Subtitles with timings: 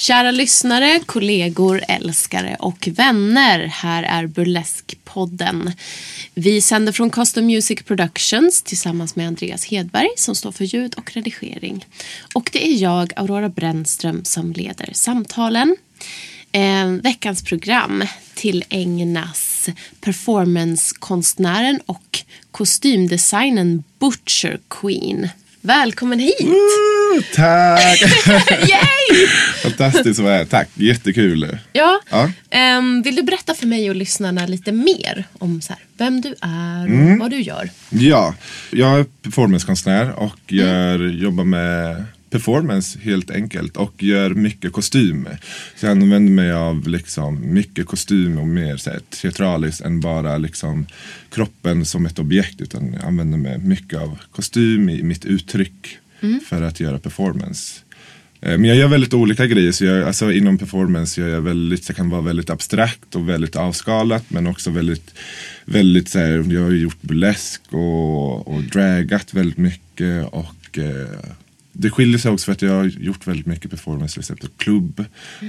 [0.00, 3.58] Kära lyssnare, kollegor, älskare och vänner.
[3.66, 5.72] Här är Burleskpodden.
[6.34, 11.12] Vi sänder från Custom Music Productions tillsammans med Andreas Hedberg som står för ljud och
[11.12, 11.86] redigering.
[12.34, 15.76] Och det är jag, Aurora Brännström, som leder samtalen.
[16.52, 18.04] Eh, veckans program
[18.34, 19.68] tillägnas
[20.00, 22.18] performancekonstnären och
[22.50, 25.28] kostymdesignen Butcher Queen.
[25.60, 26.40] Välkommen hit!
[26.40, 26.99] Mm
[27.34, 28.00] tack!
[28.50, 29.26] Yay!
[29.62, 30.44] Fantastiskt att vara här.
[30.44, 31.58] Tack, jättekul.
[31.72, 32.00] Ja.
[32.10, 32.30] Ja.
[32.50, 36.28] Ehm, vill du berätta för mig och lyssnarna lite mer om så här, vem du
[36.40, 37.18] är och Mm.
[37.18, 37.70] vad du gör?
[37.90, 38.34] Ja,
[38.70, 45.28] jag är performancekonstnär och gör, jobbar med performance helt enkelt och gör mycket kostym.
[45.76, 50.38] Så jag använder mig av liksom mycket kostym och mer så här, teatraliskt än bara
[50.38, 50.86] liksom
[51.34, 56.40] kroppen som ett objekt utan jag använder mig mycket av kostym i mitt uttryck Mm.
[56.40, 57.80] för att göra performance.
[58.40, 59.72] Eh, men jag gör väldigt olika grejer.
[59.72, 63.56] Så jag, alltså inom performance gör jag väldigt, jag kan vara väldigt abstrakt och väldigt
[63.56, 64.24] avskalat.
[64.28, 65.14] Men också väldigt,
[65.64, 70.26] väldigt så här, jag har ju gjort burlesk och, och dragat väldigt mycket.
[70.32, 71.18] Och eh,
[71.72, 74.56] det skiljer sig också för att jag har gjort väldigt mycket performance till exempel på
[74.56, 75.04] klubb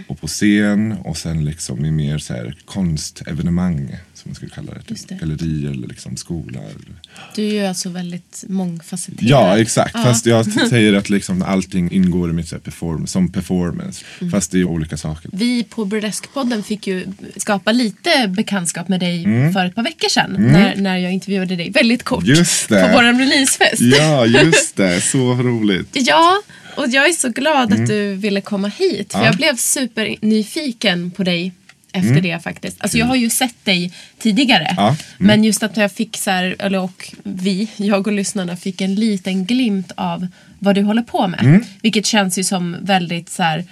[0.08, 0.92] och på scen.
[0.92, 4.82] Och sen liksom i mer så här konstevenemang som man skulle kalla det.
[4.88, 5.14] Just det.
[5.16, 6.59] Typ gallerier eller liksom skola.
[6.59, 6.96] Eller.
[7.36, 9.30] Du är ju alltså väldigt mångfacetterad.
[9.30, 9.92] Ja, exakt.
[9.94, 10.04] Ja.
[10.04, 14.06] Fast jag säger att liksom allting ingår i mitt så här perform som performance.
[14.20, 14.31] Mm.
[14.31, 15.30] Fast det är olika saker.
[15.34, 17.06] Vi på Burlesque-podden fick ju
[17.38, 19.54] skapa lite bekantskap med dig Mm.
[19.54, 20.36] för ett par veckor sedan.
[20.40, 22.81] När, när jag intervjuade dig väldigt kort Just det.
[22.88, 23.81] på vår releasefest.
[23.81, 25.02] Ja, just det.
[25.02, 25.88] Så roligt.
[25.94, 26.42] Ja,
[26.78, 29.12] och jag är så glad att du ville komma hit.
[29.12, 29.26] För Mm.
[29.26, 29.26] Ja.
[29.26, 31.52] jag blev supernyfiken på dig
[31.94, 32.78] efter det faktiskt.
[32.79, 34.66] Alltså jag har ju sett dig tidigare.
[34.66, 34.75] Mm.
[34.78, 34.97] Ja, mm.
[35.18, 38.96] Men just att jag fick så här, eller och vi, jag och lyssnarna fick en
[38.96, 40.28] liten glimt av
[40.59, 41.40] vad du håller på med.
[41.44, 41.63] Mm.
[41.81, 43.66] Vilket känns ju som väldigt så här,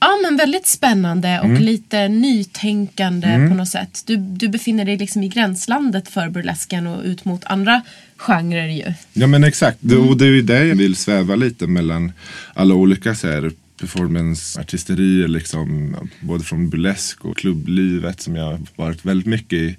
[0.00, 1.62] Ja men väldigt spännande och Mm.
[1.62, 4.02] lite nytänkande på något sätt.
[4.06, 7.82] Du, du befinner dig liksom i gränslandet för burlesken och ut mot andra
[8.16, 8.94] genrer ju.
[9.12, 9.78] Ja men exakt.
[9.80, 12.12] Det, och det är ju det jag vill sväva lite mellan
[12.54, 13.52] alla olika så här,
[13.82, 15.96] performanceartisterier liksom.
[16.20, 19.76] Både från burlesk och klubblivet som jag varit väldigt mycket i.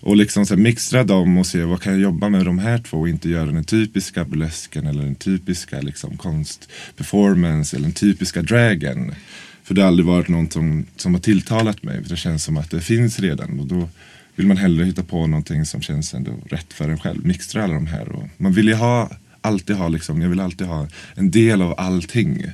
[0.00, 2.78] Och liksom så här, mixtra dem och se vad kan jag jobba med de här
[2.78, 8.42] två och inte göra den typiska burlesken eller den typiska liksom, konstperformance eller den typiska
[8.42, 9.14] dragen.
[9.62, 12.02] För det har aldrig varit något som, som har tilltalat mig.
[12.02, 13.60] För det känns som att det finns redan.
[13.60, 13.88] Och då
[14.34, 17.26] vill man hellre hitta på någonting som känns ändå rätt för en själv.
[17.26, 18.08] Mixtra alla de här.
[18.08, 19.10] Och man vill ju ha,
[19.40, 22.44] alltid ha liksom, jag vill alltid ha en del av allting.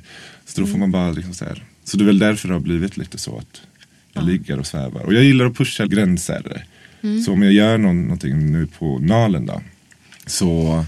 [0.47, 1.65] Så då får man bara liksom så här.
[1.84, 3.62] Så det är väl därför det har blivit lite så att
[4.12, 5.00] jag ligger och svävar.
[5.03, 6.65] Och jag gillar att pusha gränser.
[7.25, 9.62] Så om jag gör någon, någonting nu på Nalen då.
[10.27, 10.84] Så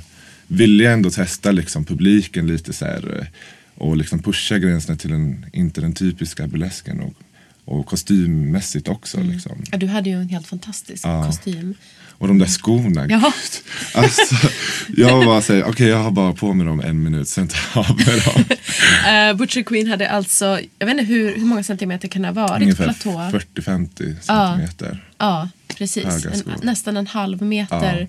[0.47, 3.19] vill jag ändå testa liksom publiken lite så här.
[3.21, 3.27] eh,
[3.75, 7.00] Och liksom pusha gränserna till den, inte den typiska burlesken.
[7.00, 7.15] Och,
[7.66, 9.21] och kostymmässigt också.
[9.21, 9.65] Liksom.
[9.72, 11.27] Ja, du hade ju en helt fantastisk Ja.
[11.27, 11.75] kostym.
[12.19, 13.06] Och de där skorna.
[13.08, 13.32] Ja.
[13.94, 14.37] Alltså,
[14.96, 17.90] jag bara säger, okej jag har bara på mig dem en minut, sen tar jag
[17.90, 18.44] av mig dem.
[19.31, 22.32] Uh, Butcher Queen hade alltså, jag vet inte hur, hur många centimeter kan det ha
[22.32, 22.62] varit?
[22.62, 23.11] Ungefär Platå?
[23.55, 25.05] 40-50 centimeter.
[25.19, 25.49] Ja,
[25.79, 26.05] precis.
[26.05, 28.08] En, nästan en halv meter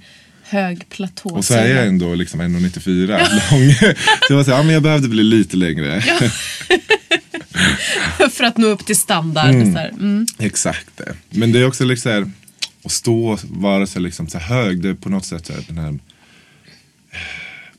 [0.49, 1.29] hög platå.
[1.29, 3.07] Och så är jag ändå liksom 1,94
[3.51, 3.73] lång.
[4.27, 6.03] Så jag var så här, ja, men jag behövde bli lite längre.
[8.31, 9.53] För att nå upp till standard.
[9.53, 9.89] Så här.
[9.89, 10.25] Mm.
[10.39, 11.01] Exakt.
[11.29, 12.31] Men det är också liksom så här,
[12.83, 15.63] att stå och vara så, liksom, så hög, det är på något sätt så här,
[15.67, 15.99] den här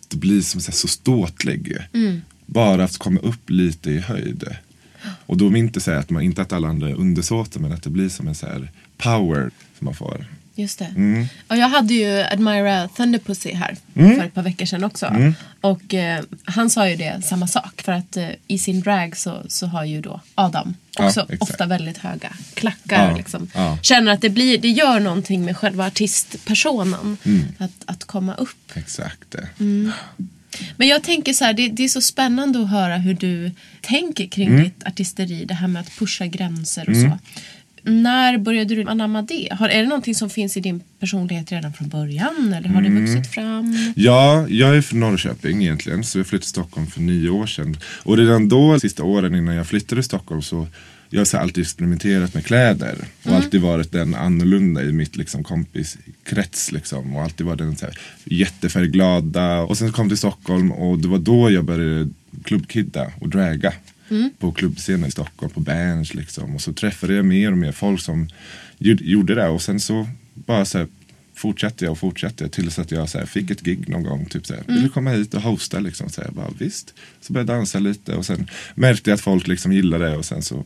[0.09, 1.77] det blir som så, här, så ståtlig.
[2.47, 4.45] Bara att komma upp lite i höjd.
[5.27, 7.83] Och då vill inte säga att man, inte att alla andra är undersåtar men att
[7.83, 10.27] det blir som en så här power som man får.
[10.59, 10.85] Just det.
[10.85, 11.27] Mm.
[11.49, 14.17] Och jag hade ju Admira Thunderpussy här Mm.
[14.17, 15.33] för ett par veckor sedan också.
[15.61, 17.83] Och eh, han sa ju det, samma sak.
[17.85, 21.43] För att eh, i sin drag så, så har ju då Adam Ja, också exakt.
[21.43, 23.11] ofta väldigt höga klackar.
[23.11, 23.51] Ja, Liksom.
[23.55, 23.79] ja.
[23.83, 27.17] Känner att det, blir, det gör någonting med själva artistpersonen.
[27.25, 27.43] Mm.
[27.59, 28.73] Att, att komma upp.
[28.75, 29.49] Exakt det.
[30.77, 33.51] Men jag tänker så här, det, det är så spännande att höra hur du
[33.81, 34.65] tänker kring Mm.
[34.65, 35.45] ditt artisteri.
[35.45, 37.19] Det här med att pusha gränser och så.
[37.89, 39.49] När började du anamma det?
[39.53, 42.53] Har, är det någonting som finns i din personlighet redan från början?
[42.57, 43.07] Eller har det Mm.
[43.07, 43.93] vuxit fram?
[43.97, 46.05] Ja, jag är från Norrköping egentligen.
[46.05, 47.77] Så jag flyttade till Stockholm för nio år sedan.
[48.03, 50.67] Och redan då, sista åren innan jag flyttade till Stockholm så
[51.11, 52.97] jag har alltid experimenterat med kläder.
[53.25, 56.73] Och alltid varit den annorlunda i mitt liksom, kompiskrets.
[56.73, 57.17] Liksom.
[57.17, 59.59] Och alltid varit den så här, jättefärgglada.
[59.61, 62.09] Och sen kom jag till Stockholm och det var då jag började
[62.45, 63.73] klubbkidda och draga.
[64.39, 66.55] På klubbscenen i Stockholm, på Berns liksom.
[66.55, 68.29] Och så träffade jag mer och mer folk som
[68.79, 69.49] gjorde- det.
[69.49, 70.87] Och sen så bara så här,
[71.35, 74.27] fortsatte jag och fortsatte tills att jag så här, fick ett gig någon gång.
[74.27, 76.09] Typ så här, vill du komma hit och hosta liksom?
[76.11, 76.95] Så jag bara, visst.
[77.21, 80.25] Så började jag dansa lite och sen märkte jag att folk liksom gillade det och
[80.25, 80.65] sen så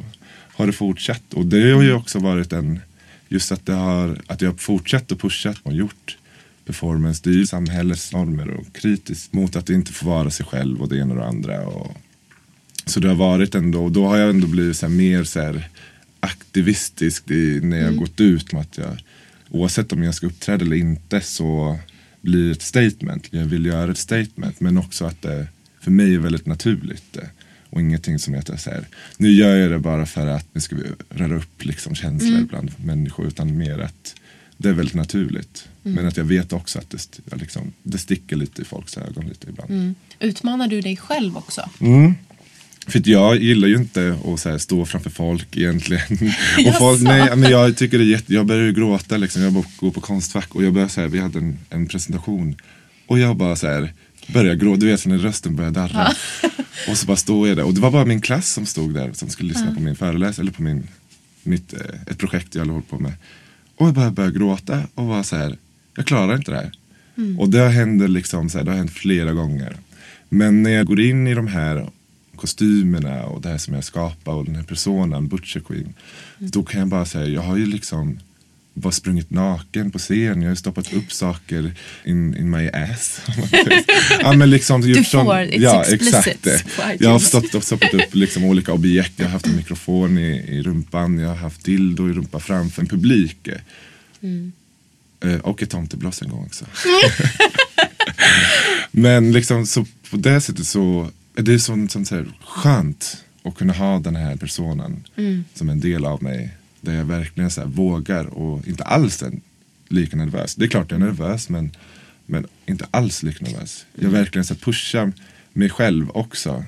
[0.55, 1.35] har det fortsatt.
[1.35, 2.81] Och det har ju också varit en,
[3.29, 6.17] just att, det har, att jag har fortsatt och pushat och gjort
[6.65, 10.97] performance, styr samhällets normer och kritiskt mot att inte få vara sig själv och det
[10.99, 11.67] ena och det andra.
[11.67, 11.97] Och,
[12.85, 15.41] så det har varit ändå, och då har jag ändå blivit så här, mer så
[15.41, 15.69] här,
[16.21, 19.03] aktivistisk i, när jag gått ut med att jag,
[19.51, 21.79] oavsett om jag ska uppträda eller inte så
[22.21, 23.29] blir det ett statement.
[23.31, 25.47] Jag vill göra ett statement men också att det
[25.81, 27.19] för mig är väldigt naturligt.
[27.71, 28.85] Och ingenting som jag säger,
[29.17, 32.71] nu gör jag det bara för att nu ska vi röra upp liksom känslor bland
[32.85, 34.15] människor utan mer att
[34.57, 35.69] det är väldigt naturligt.
[35.83, 39.49] Men att jag vet också att det, liksom, det sticker lite i folks ögon lite
[39.49, 39.95] ibland.
[40.21, 41.71] Utmanar du dig själv också?
[42.87, 46.03] För jag gillar ju inte att stå framför folk egentligen.
[46.67, 49.43] och folk, nej, men jag tycker det är jätte, jag börjar ju gråta liksom.
[49.43, 52.57] Jag går på Konstfack och jag börjar så här, vi hade en, en presentation.
[53.07, 53.93] Och jag bara så här,
[54.27, 56.13] börjar gråta, du vet när rösten börjar darra.
[56.89, 57.65] och så bara står jag där.
[57.65, 60.45] Och det var bara min klass som stod där som skulle lyssna på min föreläsning,
[60.45, 60.89] eller på min,
[61.43, 63.13] mitt, eh, ett projekt jag håller på med.
[63.77, 65.57] Och jag bara började gråta och var så här,
[65.97, 66.73] jag klarar inte det här.
[67.39, 69.77] Och det händer liksom, så här, det har hänt flera gånger.
[70.29, 71.91] Men när jag går in i de här
[72.43, 75.95] kostymerna och det här som jag skapar och den här personen, Butcher Queen.
[76.39, 78.19] Då kan jag bara säga, jag har ju liksom
[78.75, 80.43] bara sprungit naken på scen.
[80.43, 81.75] Jag har stoppat upp saker
[82.05, 83.21] in, in my ass.
[84.21, 87.01] ja, men liksom, gjort får, sån- it's ja, explicit exakt.
[87.01, 89.13] Jag har stoppat, stoppat upp liksom olika objekt.
[89.17, 91.19] Jag har haft en mikrofon i, i rumpan.
[91.19, 93.49] Jag har haft dildo i rumpan framför en publik.
[94.23, 94.53] Mm.
[95.25, 96.65] Eh, och ett tomteblås en gång också.
[98.91, 103.55] Men liksom så på det sättet så är det sånt som så här, skönt att
[103.55, 105.45] kunna ha den här personen Mm.
[105.55, 106.51] som en del av mig.
[106.81, 109.33] Där jag verkligen så här, vågar och inte alls är
[109.89, 110.55] lika nervös.
[110.55, 111.71] Det är klart jag är nervös men,
[112.27, 113.87] men inte alls lika nervös.
[113.95, 114.13] Jag Mm.
[114.13, 115.13] verkligen så här, pushar
[115.53, 116.65] mig själv också.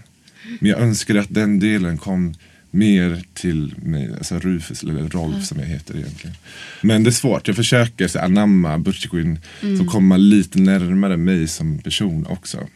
[0.61, 2.35] Men jag önskar att den delen kom
[2.71, 6.37] mer till mig, alltså Rufus, eller Rolf som jag heter egentligen.
[6.83, 9.81] Men det är svårt, jag försöker så anamma Butcher Queen Mm.
[9.81, 12.69] att komma lite närmare mig som person också.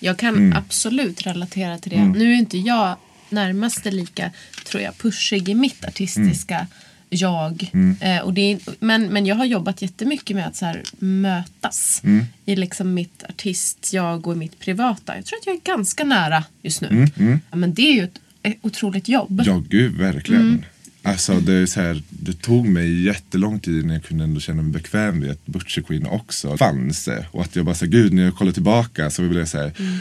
[0.00, 0.58] Jag kan Mm.
[0.58, 2.04] absolut relatera till det.
[2.04, 2.96] Nu är inte jag
[3.30, 4.30] närmaste lika,
[4.66, 6.66] tror jag, pushig i mitt artistiska Mm.
[7.10, 7.70] jag.
[8.00, 12.00] Eh, och det är, men, men jag har jobbat jättemycket med att så här, mötas
[12.04, 12.24] Mm.
[12.44, 15.16] i liksom mitt artist-jag och mitt privata.
[15.16, 17.08] Jag tror att jag är ganska nära just nu.
[17.50, 18.18] Ja, men det är ju ett,
[18.62, 19.30] otroligt jobb.
[19.40, 20.64] Mm, Ja, gud, verkligen.
[21.08, 24.62] Alltså, det, är så här, det tog mig jättelång tid innan jag kunde ändå känna
[24.62, 27.08] mig bekväm vid att Butcher Queen också fanns.
[27.30, 29.98] Och att jag bara sa, gud, när jag kollar tillbaka så vill jag säga Mm.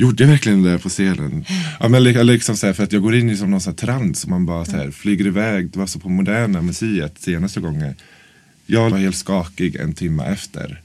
[0.00, 1.44] Gjorde jag verkligen det där på scenen?
[1.80, 3.70] Ja, men li- liksom så här, för att jag går in i som någon sån
[3.72, 5.70] här trans och man bara så här, flyger iväg.
[5.70, 7.94] Det var så på Moderna museet senaste gången.
[8.70, 10.82] Jag var helt skakig en timme efter.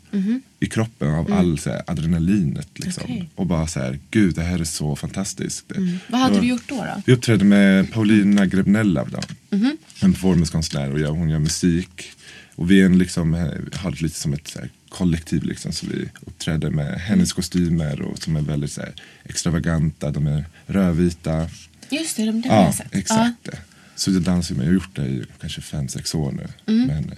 [0.59, 2.67] I kroppen av all så här, adrenalinet.
[2.75, 3.03] Liksom.
[3.03, 3.29] Okej.
[3.35, 5.65] Och bara så här, gud det här är så fantastiskt.
[6.07, 6.75] Vad hade var- du gjort då?
[6.75, 7.01] då?
[7.05, 9.19] vi uppträdde med Paulina Grebnella då.
[9.57, 9.77] Mhm.
[10.01, 12.11] En performancekonstnär och jag, hon gör musik.
[12.55, 15.71] Och vi är en liksom, eh, har det lite som ett så här, kollektiv liksom.
[15.71, 20.11] Så vi uppträdde med hennes kostymer och som är väldigt så här, extravaganta.
[20.11, 21.49] De är rödvita.
[21.89, 23.43] Just det, det har Ja, exakt.
[23.43, 23.57] det.
[23.95, 26.47] Så jag dansar med, jag har gjort det i kanske fem, sex år nu.
[26.73, 26.87] Mm.
[26.87, 27.13] Men,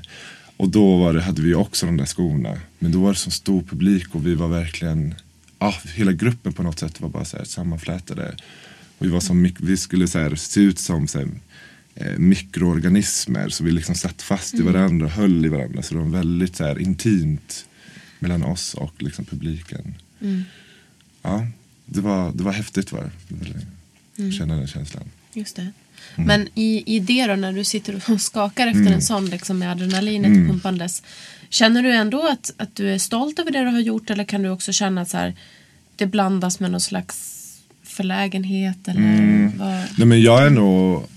[0.57, 2.57] och då var det, hade vi också de där skorna.
[2.79, 5.15] Men då var det så stor publik och vi var verkligen,
[5.59, 8.35] ja, hela gruppen på något sätt var bara så här sammanflätade.
[8.97, 11.27] Och vi, var som, vi skulle så här, se ut som så här,
[11.95, 13.50] eh, mikroorganismer.
[13.50, 15.81] Så vi liksom satt fast i varandra och höll i varandra.
[15.81, 17.65] Så det var väldigt så här, intimt
[18.19, 19.95] mellan oss och liksom, publiken.
[21.21, 21.47] Ja,
[21.85, 23.65] det var, det var häftigt var det.
[24.15, 25.03] Jag Känna den känslan.
[25.33, 25.71] Just det.
[26.15, 29.71] Men i, i det då, när du sitter och skakar efter en sån liksom, med
[29.71, 31.03] adrenalinet pumpandes.
[31.49, 34.41] Känner du ändå att, att du är stolt över det du har gjort eller kan
[34.41, 35.33] du också känna att så här,
[35.95, 37.41] det blandas med någon slags
[37.83, 38.87] förlägenhet?
[38.87, 39.83] Eller vad?
[39.97, 41.07] Nej men jag är nog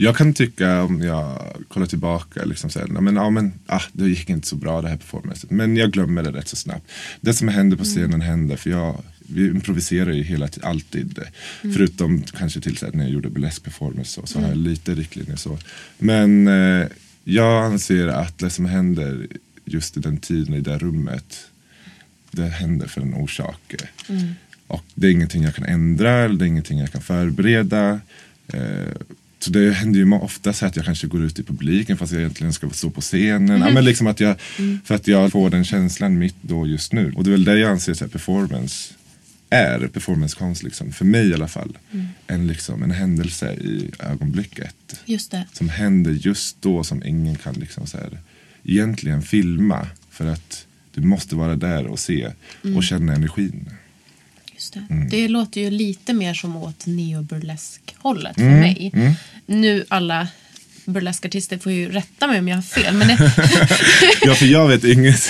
[0.00, 4.08] jag kan tycka om jag kollar tillbaka liksom så här, men, ja, men, ah, det
[4.08, 5.50] gick inte så bra det här performancet.
[5.50, 6.90] Men jag glömmer det rätt så snabbt.
[7.20, 11.18] Det som händer på scenen händer för jag vi improviserar ju hela tiden, alltid.
[11.60, 15.36] Förutom kanske till så när jag gjorde burlesk performance så, så har jag lite riktlinjer
[15.36, 15.58] så.
[15.98, 16.86] Men eh,
[17.24, 19.26] jag anser att det som händer
[19.64, 21.48] just i den tiden i det rummet
[22.30, 23.74] det händer för en orsak.
[24.66, 28.00] Och det är ingenting jag kan ändra eller det är ingenting jag kan förbereda.
[28.52, 28.96] Eh,
[29.38, 32.20] så det händer ju ofta så att jag kanske går ut i publiken fast jag
[32.20, 33.60] egentligen ska stå på scenen.
[33.60, 34.36] Ja, men liksom att jag,
[34.84, 37.12] För att jag får den känslan mitt då just nu.
[37.16, 38.94] Och det är väl det jag anser att performance
[39.50, 40.92] är, performancekonst liksom.
[40.92, 41.78] För mig i alla fall.
[42.26, 45.00] En, liksom, en händelse i ögonblicket.
[45.04, 45.44] Just det.
[45.52, 48.18] Som händer just då som ingen kan liksom så här,
[48.64, 49.86] egentligen filma.
[50.10, 52.30] För att du måste vara där och se
[52.76, 53.70] och känna energin.
[54.54, 54.86] Just det.
[54.90, 55.08] Mm.
[55.08, 59.16] det låter ju lite mer som åt neoburlesk-hållet för Mm, mig.
[59.46, 60.28] Nu alla
[60.92, 62.94] burleskartister får ju rätta mig om jag har fel.
[62.94, 63.14] Men, det,
[64.22, 65.22] Ja, för jag vet inget.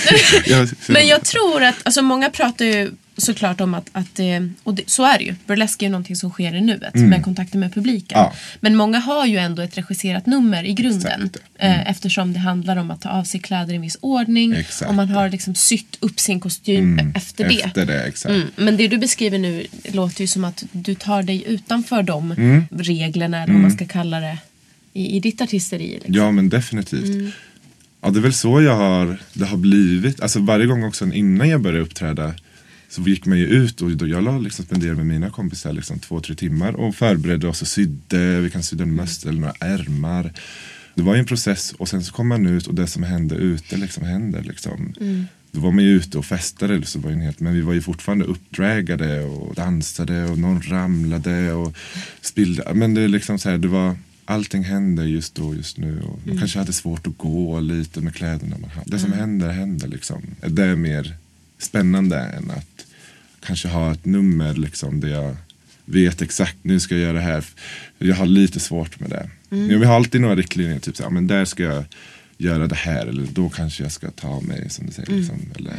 [0.87, 4.25] men jag tror att, alltså många pratar ju såklart om att, att eh,
[4.63, 5.35] och det, så är det ju.
[5.47, 8.17] Burlesk är ju någonting som sker i nuet med kontakten med publiken.
[8.17, 8.29] Mm.
[8.33, 8.37] Ja.
[8.59, 11.25] Men många har ju ändå ett regisserat nummer i grunden.
[11.25, 11.45] Exakt.
[11.59, 11.79] Mm.
[11.79, 14.53] Eh, eftersom det handlar om att ta av sig kläder i en viss ordning.
[14.53, 14.89] Exakt.
[14.89, 17.61] Och man har liksom sytt upp sin kostym efter det.
[17.61, 18.25] Efter det.
[18.25, 22.31] Mm, men det du beskriver nu låter ju som att du tar dig utanför de
[22.31, 22.65] Mm.
[22.71, 24.37] reglerna, eller vad man ska kalla det,
[24.93, 25.91] i, i ditt artisteri.
[25.93, 26.13] Liksom.
[26.13, 27.15] Ja men definitivt.
[27.15, 27.31] Mm.
[28.01, 30.21] Ja det är väl så jag har, det har blivit.
[30.21, 32.33] Alltså varje gång också innan jag började uppträda
[32.89, 36.19] så gick man ju ut och jag la liksom spenderade med mina kompisar liksom två,
[36.19, 38.39] tre timmar och förberedde oss och sydde.
[38.39, 40.33] Vi kan sydda en mössa eller några ärmar.
[40.95, 43.35] Det var ju en process och sen så kom man ut och det som hände
[43.35, 44.43] ute liksom händer.
[44.43, 44.93] Liksom.
[45.51, 47.81] Då var man ju ute och festade så var en helt, men vi var ju
[47.81, 51.75] fortfarande uppdragade och dansade och någon ramlade och
[52.21, 52.73] spillde.
[52.73, 53.95] Men det är liksom så här, det var
[54.29, 56.01] Allting händer just då, just nu.
[56.01, 58.91] Och man kanske hade svårt att gå lite med kläderna man hade.
[58.91, 60.21] Det som händer, händer liksom.
[60.47, 61.15] Det är mer
[61.57, 62.85] spännande än att
[63.39, 65.35] kanske ha ett nummer liksom där jag
[65.85, 67.45] vet exakt nu ska jag göra det här.
[67.97, 69.29] Jag har lite svårt med det.
[69.49, 71.83] Men vi har alltid några riktlinjer, typ så här, men där ska jag
[72.37, 75.11] göra det här eller då kanske jag ska ta mig som du säger.
[75.11, 75.75] Liksom, eller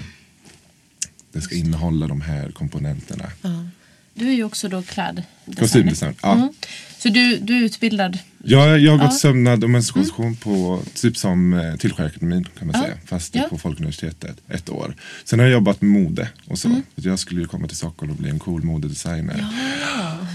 [1.33, 3.26] det ska innehålla de här komponenterna.
[3.42, 3.64] Ja.
[4.14, 5.26] Du är ju också då kläddesigner.
[5.59, 6.33] Kostymdesign, ja.
[6.35, 6.49] Mm.
[6.99, 8.19] Så du, du är utbildad?
[8.45, 9.19] Ja, jag har gått Ja.
[9.19, 12.83] sömnad och menstruation på typ som eh, Tillskärakademin kan man Ja.
[12.87, 12.99] säga.
[13.07, 13.43] Fast Ja.
[13.50, 14.95] på Folkuniversitetet ett år.
[15.25, 16.69] Sen har jag jobbat med mode och så.
[16.69, 16.83] Mm.
[16.95, 19.47] Jag skulle ju komma till Stockholm och bli en cool modedesigner.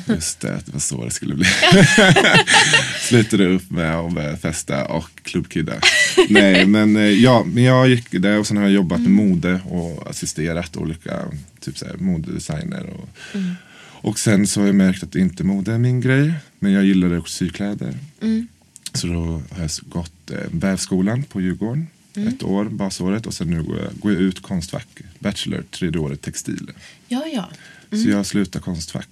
[0.07, 1.45] Just det, det var så det skulle bli.
[3.01, 5.73] Slutade upp med att festa och klubbkidda.
[6.29, 9.59] Nej, men eh, ja, men jag gick där och sen har jag jobbat med mode
[9.69, 11.21] och assisterat olika
[11.59, 12.89] typ så här, modedesigner.
[12.89, 13.09] Och,
[14.09, 16.33] och sen så har jag märkt att inte mode är min grej.
[16.59, 17.97] Men jag gillade också sykläder.
[18.93, 21.87] Så då har jag gått eh, vävskolan på Djurgården.
[22.13, 23.25] Ett år, basåret.
[23.27, 24.87] Och sen nu går jag, går jag ut Konstfack.
[25.19, 26.71] Bachelor, tredje året textil.
[27.07, 27.49] Ja, ja.
[27.97, 29.09] Så jag slutar Konstfack.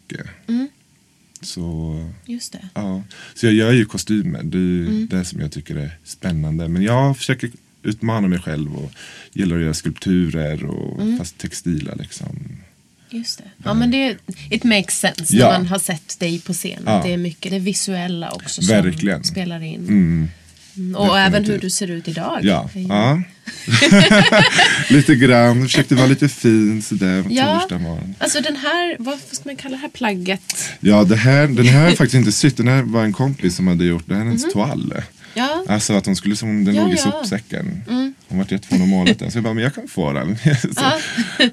[1.44, 1.96] Så,
[2.26, 2.70] Just det.
[2.74, 3.04] ja.
[3.36, 4.44] så jag gör ju kostymer.
[4.44, 6.68] Det är ju det som jag tycker är spännande.
[6.68, 7.52] Men jag försöker
[7.84, 8.92] utmana mig själv och
[9.34, 12.40] gillar att göra skulpturer och fast textila liksom.
[13.10, 13.44] Just det.
[13.64, 14.18] Ja, men det
[14.50, 15.52] it makes sense Ja.
[15.52, 16.84] när man har sett dig på scen.
[16.86, 17.02] Ja.
[17.06, 19.24] Det är mycket det visuella också som Verkligen.
[19.24, 19.80] spelar in.
[19.88, 20.28] Mm.
[20.78, 21.62] Mm, Och även hur Definitivt.
[21.62, 22.40] du ser ut idag.
[22.42, 23.22] Ja, ja.
[24.90, 25.62] lite grann.
[25.64, 27.68] Försökte vara lite fin sådär Ja.
[28.20, 30.70] Alltså den här, vad ska man kalla det här plagget?
[30.80, 32.58] Ja, det här, den här har jag faktiskt inte sytt.
[32.58, 34.04] Den här var en kompis som hade gjort.
[34.08, 34.94] Det här är hennes toal.
[35.36, 37.02] Ja, Alltså att hon skulle som, den Ja, låg i ja.
[37.04, 37.12] Mm.
[37.12, 37.82] sopsäcken.
[38.28, 39.32] Hon var jättefin om målet den.
[39.32, 40.38] Så jag bara, men jag kan få den.
[40.76, 40.84] så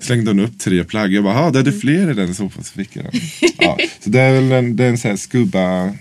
[0.01, 1.13] slängde hon upp tre plagg.
[1.13, 2.65] Jag bara, ja det är det fler i den sopan.
[2.65, 3.21] Så fick jag den.
[3.59, 5.95] Ja, så det är väl en, det är en sån här skubba,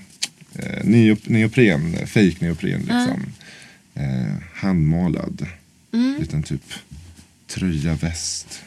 [0.63, 3.23] eh, neop, neopren, fake neopren liksom.
[3.95, 5.45] Eh, handmålad.
[5.93, 6.17] Mm.
[6.21, 6.61] Liten typ
[7.47, 8.61] tröja, väst.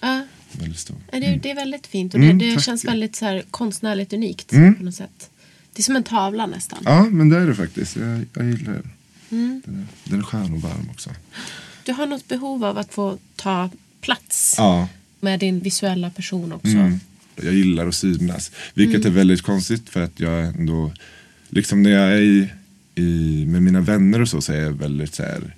[0.00, 0.26] ja.
[0.52, 0.96] Väldigt stor.
[1.12, 2.64] Ja, Det, det är väldigt fint och Mm, det, det tack.
[2.64, 5.30] känns väldigt så här, konstnärligt unikt på något sätt.
[5.74, 6.78] Det är som en tavla nästan.
[6.84, 7.96] Ja, men det är det faktiskt.
[7.96, 8.90] Jag, jag gillar den.
[9.30, 9.62] Mm.
[9.64, 11.10] Den, är, den är skön och varm också.
[11.84, 13.70] Du har något behov av att få ta
[14.00, 14.88] plats Ja.
[15.20, 16.68] med din visuella person också.
[16.68, 17.00] Mm.
[17.42, 18.50] Jag gillar att synas.
[18.74, 19.12] Vilket Mm.
[19.12, 20.92] är väldigt konstigt för att jag ändå,
[21.50, 22.48] liksom när jag är i,
[22.94, 25.54] i, med mina vänner och så, så är jag väldigt så här,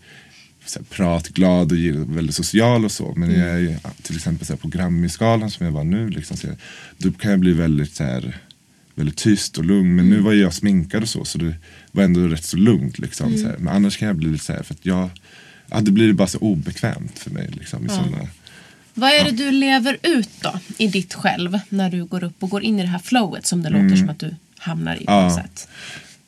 [0.67, 3.15] så här pratglad och väldigt social och så.
[3.17, 3.41] Men Mm.
[3.41, 6.57] jag är till exempel så här, på Grammy-skalan som jag var nu, liksom, så jag,
[6.99, 8.39] då kan jag bli väldigt så här
[8.95, 9.97] väldigt tyst och lugn.
[9.97, 11.55] Men nu var jag sminkad och så, så det
[11.93, 12.99] var ändå rätt så lugnt.
[12.99, 13.57] Liksom, så här.
[13.59, 15.11] Men annars kan jag bli lite så här, för att jag,
[15.71, 17.49] ja, det blir bara så obekvämt för mig.
[17.53, 18.29] Liksom, i såna,
[18.95, 22.51] Vad är det du lever ut då i ditt själv när du går upp och
[22.51, 25.13] går in i det här flowet som det låter som att du hamnar i på
[25.13, 25.69] något sätt?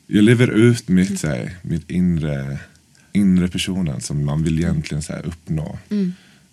[0.07, 2.59] jag lever ut mitt, så här, mitt inre,
[3.13, 5.79] inre personen som man vill egentligen så här, uppnå.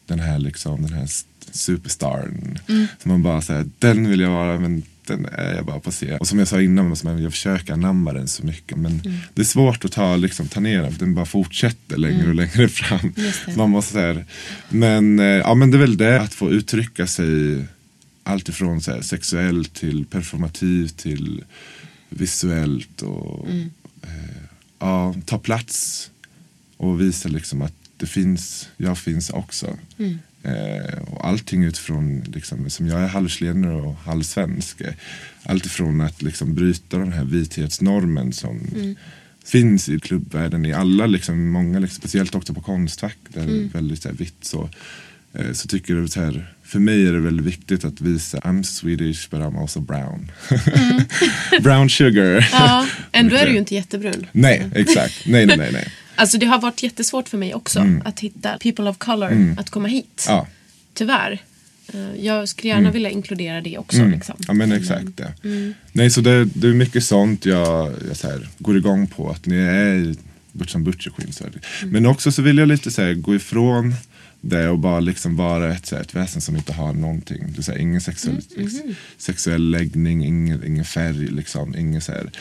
[0.05, 2.59] Den här liksom, den här st- superstaren.
[2.67, 6.17] Som man bara säger, den vill jag vara men den är jag bara på se.
[6.17, 8.77] Och som jag sa innan, jag försöker anamma den så mycket.
[8.77, 9.01] Men
[9.33, 12.35] det är svårt att ta, liksom, ta ner den, för den bara fortsätter längre och
[12.35, 13.13] längre fram.
[13.57, 14.25] Man måste, så här,
[14.69, 17.65] men, eh, ja, men det är väl det, att få uttrycka sig
[18.23, 21.43] allt ifrån så här, sexuellt till performativt till
[22.09, 23.47] visuellt och
[24.03, 24.41] eh,
[24.79, 26.09] ja, ta plats
[26.77, 29.77] och visa liksom att det finns, jag finns också.
[30.43, 34.81] Eh, och allting utifrån, liksom, som jag är halvchilenare och halvsvensk.
[34.81, 34.93] eh,
[35.43, 38.59] Allt ifrån att liksom bryta den här vithetsnormen som
[39.45, 43.69] finns i klubbvärlden i alla, liksom, många, liksom, speciellt också på Konstfack där det är
[43.69, 44.69] väldigt så här, vitt så.
[45.33, 48.63] Eh, så tycker jag så här, för mig är det väldigt viktigt att visa I'm
[48.63, 50.31] Swedish but I'm also brown.
[51.61, 52.49] brown sugar.
[52.51, 54.25] Ja, ändå är du ju inte jättebrun.
[54.31, 55.25] Nej, exakt.
[55.25, 55.69] Nej, nej, nej.
[55.73, 55.87] nej.
[56.15, 59.87] Alltså det har varit jättesvårt för mig också att hitta people of color att komma
[59.87, 60.25] hit.
[60.27, 60.47] Ja.
[60.93, 61.39] Tyvärr.
[61.93, 64.05] Eh, Jag skulle gärna vilja inkludera det också.
[64.05, 64.35] Liksom.
[64.47, 65.33] Ja men exakt det.
[65.91, 69.29] Nej så det, det är mycket sånt jag, jag så här, går igång på.
[69.29, 70.15] Att ni är i
[70.51, 71.31] Butch and Butcher Queen.
[71.39, 71.51] Här.
[71.85, 73.95] Men också så vill jag lite så här, gå ifrån
[74.41, 77.53] det och bara liksom vara ett, här, ett väsen som inte har någonting.
[77.55, 78.41] Det är här, ingen sexuell,
[79.17, 81.75] sexuell läggning, ingen, ingen färg liksom.
[81.75, 82.31] Ingen så här.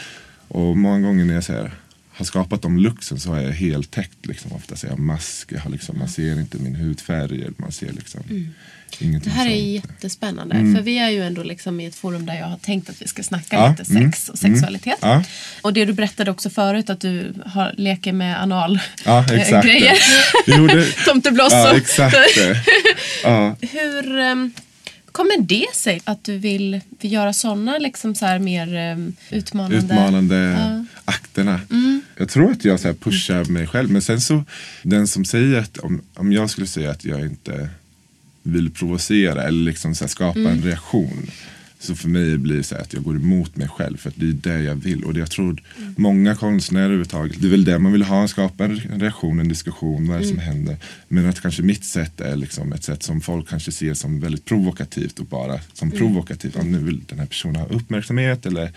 [0.48, 1.79] Och många gånger när jag så här,
[2.20, 4.52] har skapat de luxen så har jag helt täckt liksom.
[4.52, 7.44] Ofta så jag mask, jag har liksom, man ser inte min hudfärg.
[7.56, 9.50] Man ser liksom Det ingenting här är
[9.80, 9.90] sånt.
[9.90, 10.54] jättespännande.
[10.54, 13.06] För vi är ju ändå liksom i ett forum där jag har tänkt att vi
[13.08, 14.98] ska snacka Ja, lite sex och sexualitet.
[15.00, 15.22] Ja.
[15.62, 19.34] Och det du berättade också förut att du har, leker med anal Ja, det,
[21.06, 22.16] Tomtebloss ja, exakt.
[22.36, 23.56] det.
[23.60, 24.52] Hur um,
[25.12, 29.76] kommer det sig att du vill, vill göra sådana liksom så här mer um, utmanande?
[29.76, 30.84] Utmanande Ja.
[31.04, 31.60] akterna.
[32.16, 33.90] Jag tror att jag så pushar mig själv.
[33.90, 34.44] Men sen så,
[34.82, 37.68] den som säger att om, om jag skulle säga att jag inte
[38.42, 41.30] vill provocera eller liksom så skapa en reaktion.
[41.80, 44.26] Så för mig blir det så att jag går emot mig själv för att det
[44.26, 45.04] är det jag vill.
[45.04, 45.62] Och det jag tror
[45.96, 50.08] många konstnärer överhuvudtaget, det är väl det man vill ha, skapa en reaktion, en diskussion,
[50.08, 50.76] vad är det som händer.
[51.08, 54.44] Men att kanske mitt sätt är liksom ett sätt som folk kanske ser som väldigt
[54.44, 56.54] provokativt och bara som provokativt.
[56.56, 58.72] Ja, nu vill den här personen ha uppmärksamhet eller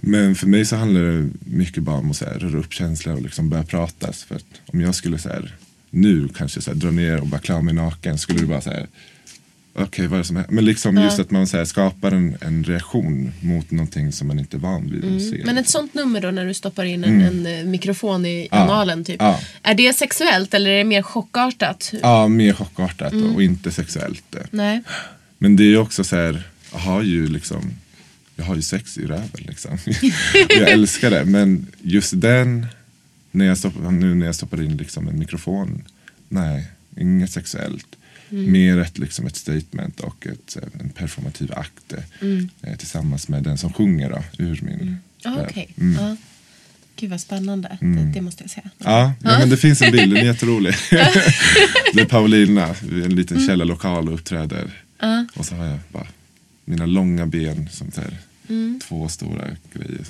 [0.00, 3.14] men för mig så handlar det mycket bara om att så här, röra upp känslor
[3.14, 4.12] och liksom börja prata.
[4.12, 5.54] För om jag skulle så här,
[5.90, 8.70] nu kanske så här, dra ner och bara klä mig naken skulle det bara så
[8.70, 8.86] här
[9.78, 10.52] Okej, vad är det som händer?
[10.54, 14.38] Men liksom just att man så här, skapar en, en reaktion mot någonting som man
[14.38, 15.42] inte är van vid att se.
[15.44, 19.04] Men ett sånt nummer då när du stoppar in en, en eh, mikrofon i analen
[19.04, 19.16] typ.
[19.20, 19.40] Ja.
[19.62, 21.92] Är det sexuellt eller är det mer chockartat?
[22.02, 24.36] Ja, mer chockartat och inte sexuellt.
[24.50, 24.82] Nej.
[25.38, 27.72] Men det är ju också så här, jag har ju liksom
[28.36, 29.78] jag har ju sex i röven liksom.
[30.48, 31.24] jag älskar det.
[31.24, 32.66] Men just den,
[33.30, 35.84] när jag stoppar, nu när jag stoppar in liksom en mikrofon,
[36.28, 37.86] nej, inget sexuellt.
[38.28, 41.92] Mer ett, liksom ett statement och ett, här, en performativ akt
[42.62, 45.46] eh, tillsammans med den som sjunger då, ur min Ah, röv.
[45.50, 45.68] Okej.
[45.80, 46.04] Mm.
[46.04, 46.16] Ja.
[46.96, 47.78] Gud vad spännande.
[47.80, 48.70] Det, det måste jag säga.
[48.78, 50.74] Ja, ja, men det finns en bild, den är jätterolig.
[51.94, 54.82] det är Paulina en liten källarlokal och uppträder.
[55.34, 56.06] Och så har jag bara
[56.64, 58.18] mina långa ben som här,
[58.88, 60.04] två stora grejer.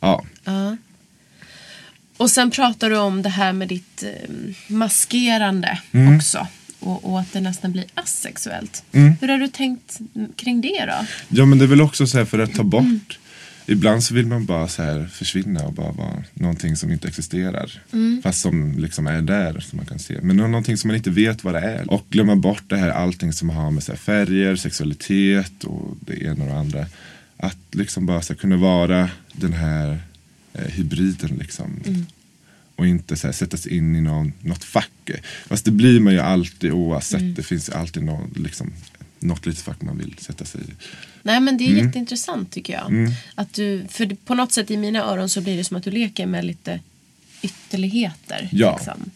[0.00, 0.24] Ja.
[2.16, 4.30] Och sen pratar du om det här med ditt eh,
[4.66, 6.16] maskerande Mm.
[6.16, 6.46] också.
[6.82, 8.84] Och, och att det nästan blir asexuellt.
[8.92, 9.12] Mm.
[9.20, 10.00] Hur har du tänkt
[10.36, 11.06] kring det då?
[11.28, 13.18] ja, men det är väl också så här för att ta bort.
[13.66, 17.82] Ibland så vill man bara så här försvinna och bara vara någonting som inte existerar.
[18.22, 20.18] Fast som liksom är där som man kan se.
[20.22, 21.90] Men någonting som man inte vet vad det är.
[21.90, 26.44] Och glömma bort det här allting som har med så färger, sexualitet och det ena
[26.44, 26.86] och det andra.
[27.36, 30.00] Att liksom bara så kunna vara den här
[30.52, 31.82] eh, hybriden liksom.
[32.76, 35.10] Och inte så här, sätta sig in i någon, något fack.
[35.46, 37.36] Fast det blir man ju alltid oavsett.
[37.36, 38.72] Det finns ju alltid någon, liksom,
[39.18, 40.64] något litet fack man vill sätta sig i.
[41.22, 41.86] Nej men det är Mm.
[41.86, 43.08] jätteintressant tycker jag.
[43.34, 45.90] Att du, för på något sätt i mina öron så blir det som att du
[45.90, 46.80] leker med lite
[47.42, 48.48] ytterligheter.
[48.52, 48.76] Ja.
[48.76, 49.10] Liksom,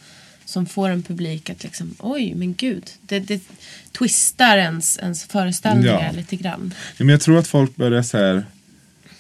[0.45, 2.91] som får en publik att liksom, oj men gud.
[3.03, 3.43] Det, det
[3.99, 6.17] twistar ens, ens föreställningar Ja.
[6.17, 6.75] lite grann.
[6.97, 8.47] Ja, men jag tror att folk börjar så här.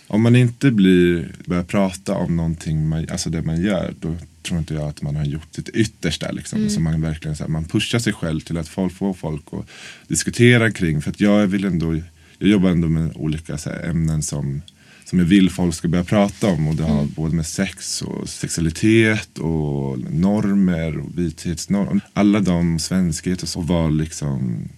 [0.08, 4.58] Om man inte blir, börjar prata om någonting, man, alltså det man gör, då tror
[4.58, 6.30] inte jag att man har gjort sitt yttersta.
[6.30, 6.70] Liksom.
[6.70, 9.68] Så man verkligen så här, man pushar sig själv till att folk får folk att
[10.08, 11.02] diskutera kring.
[11.02, 11.96] För att jag vill ändå
[12.38, 14.62] jag jobbar ändå med olika här, ämnen som,
[15.04, 16.68] som jag vill folk ska börja prata om.
[16.68, 17.12] Och det har Mm.
[17.16, 22.00] både med sex och sexualitet och normer och vithetsnormer.
[22.12, 24.68] Alla de svenskhet och så, och vad liksom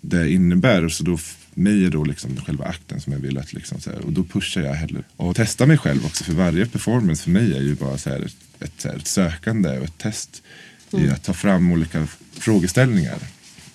[0.00, 0.88] det innebär.
[0.88, 1.18] Så då
[1.54, 4.24] mig är då liksom själva akten som jag vill att liksom så här, och då
[4.24, 7.74] pushar jag hellre och testar mig själv också för varje performance för mig är ju
[7.74, 10.42] bara så här ett, så här, ett sökande och ett test
[10.92, 13.18] i att ta fram olika frågeställningar.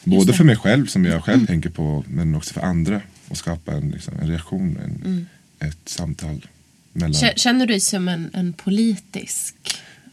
[0.03, 3.71] Både för mig själv som jag själv tänker på men också för andra och skapa
[3.73, 5.27] en, liksom, en reaktion, en,
[5.59, 6.45] ett samtal
[6.93, 9.55] mellan Kä- Känner du dig som en, en politisk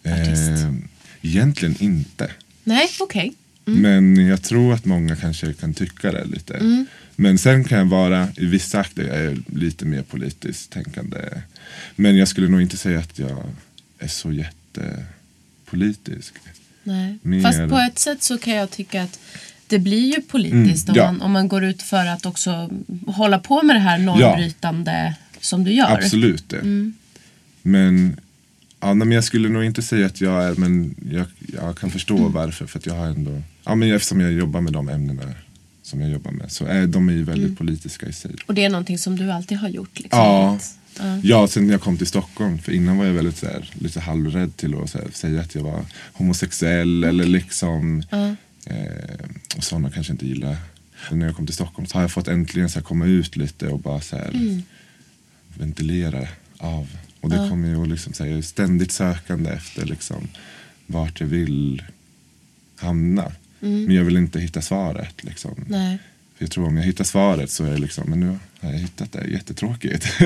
[0.04, 0.48] artist?
[0.64, 0.74] Eh,
[1.22, 2.30] egentligen inte.
[2.64, 3.34] Nej, okej.
[3.64, 6.84] Men jag tror att många kanske kan tycka det lite.
[7.22, 11.18] Men sen kan jag vara, i vissa akter, jag är lite mer politiskt tänkande.
[11.96, 13.42] Men jag skulle nog inte säga att jag
[13.98, 16.34] är så jättepolitisk.
[16.82, 17.18] Nej.
[17.22, 19.18] Mer- Fast på ett sätt så kan jag tycka att
[19.66, 21.08] det blir ju politiskt Mm, ja.
[21.08, 22.70] om, man, om man går ut för att också
[23.06, 25.90] hålla på med det här normbrytande som du gör.
[25.96, 26.92] Absolut det.
[27.62, 28.20] Men,
[28.80, 32.28] ja, men jag skulle nog inte säga att jag är, men jag, jag kan förstå
[32.28, 32.66] varför.
[32.66, 35.22] För att jag har ändå, ja, men eftersom jag jobbar med de ämnena
[35.92, 38.30] som jag jobbar med så är de är ju väldigt politiska i sig.
[38.46, 40.00] Och det är någonting som du alltid har gjort.
[40.00, 40.18] Liksom.
[40.18, 40.54] Ja.
[40.54, 40.78] Att-
[41.22, 41.46] ja.
[41.48, 42.58] Sen jag kom till Stockholm.
[42.58, 45.62] För innan var jag väldigt så här, lite halvrädd till att här, säga att jag
[45.62, 49.26] var homosexuell eller liksom eh,
[49.56, 50.56] och sådana kanske inte gillar.
[51.10, 53.36] Men när jag kom till Stockholm så har jag fått äntligen så här, komma ut
[53.36, 54.62] lite och bara så här,
[55.58, 56.28] ventilera
[56.58, 56.88] av.
[57.20, 60.28] Och det kommer ju liksom, så här, jag är ständigt sökande efter liksom,
[60.86, 61.82] vart jag vill
[62.76, 63.32] hamna.
[63.68, 65.24] Men jag vill inte hitta svaret.
[65.24, 65.64] Liksom.
[65.68, 65.98] Nej.
[66.36, 68.26] För jag tror om jag hittar svaret så är det liksom, men nu
[68.60, 70.06] har jag hittat det, jättetråkigt.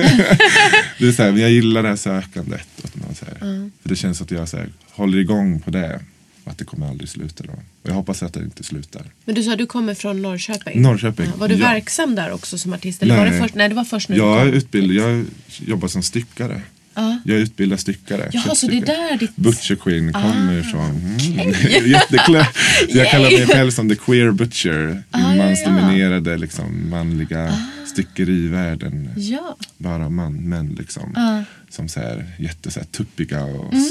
[0.99, 2.67] det är så här, men jag gillar det här sökandet.
[2.93, 3.39] Man, så här,
[3.81, 5.99] För det känns att jag så här, håller igång på det.
[6.43, 7.51] Och att det kommer aldrig sluta då.
[7.53, 9.05] Och jag hoppas att det inte slutar.
[9.25, 10.81] Men du sa att du kommer från Norrköping.
[10.81, 11.35] Norrköping, Ja.
[11.37, 11.67] Var du ja.
[11.67, 13.03] verksam där också som artist?
[13.03, 13.41] Eller var det Nej.
[13.41, 14.93] först, nej, det var först när Jag, du kom.
[14.93, 15.25] jag
[15.59, 16.61] jobbar som styckare.
[16.99, 17.19] Ja.
[17.25, 18.29] Jag utbildar styckare.
[18.33, 19.35] Jaha, så det är där ditt...
[19.35, 20.89] Butcher Queen kommer ifrån.
[20.89, 21.85] Mm.
[21.91, 22.47] Jätteklä.
[22.91, 25.03] Så jag kallar mig själv som the queer butcher.
[25.11, 25.45] Ah, I ja, ja.
[25.45, 29.09] mansdominerade liksom, manliga styckerivärlden.
[29.17, 29.57] Ja.
[29.77, 31.35] bara man, män liksom.
[31.69, 33.89] Som så här, jätte så här, tuppiga och Mm.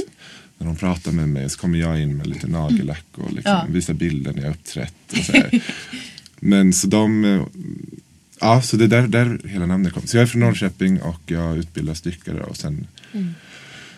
[0.58, 3.66] när de pratar med mig så kommer jag in med lite nagellack och liksom Ja.
[3.68, 4.94] visar bilder när jag uppträtt.
[5.10, 5.60] Och så här.
[6.40, 7.42] Men så de, eh,
[8.40, 10.06] ja så det är där, där hela namnet kom.
[10.06, 12.86] Så jag är från Norrköping och jag utbildar styckare och sen
[13.16, 13.34] Mm.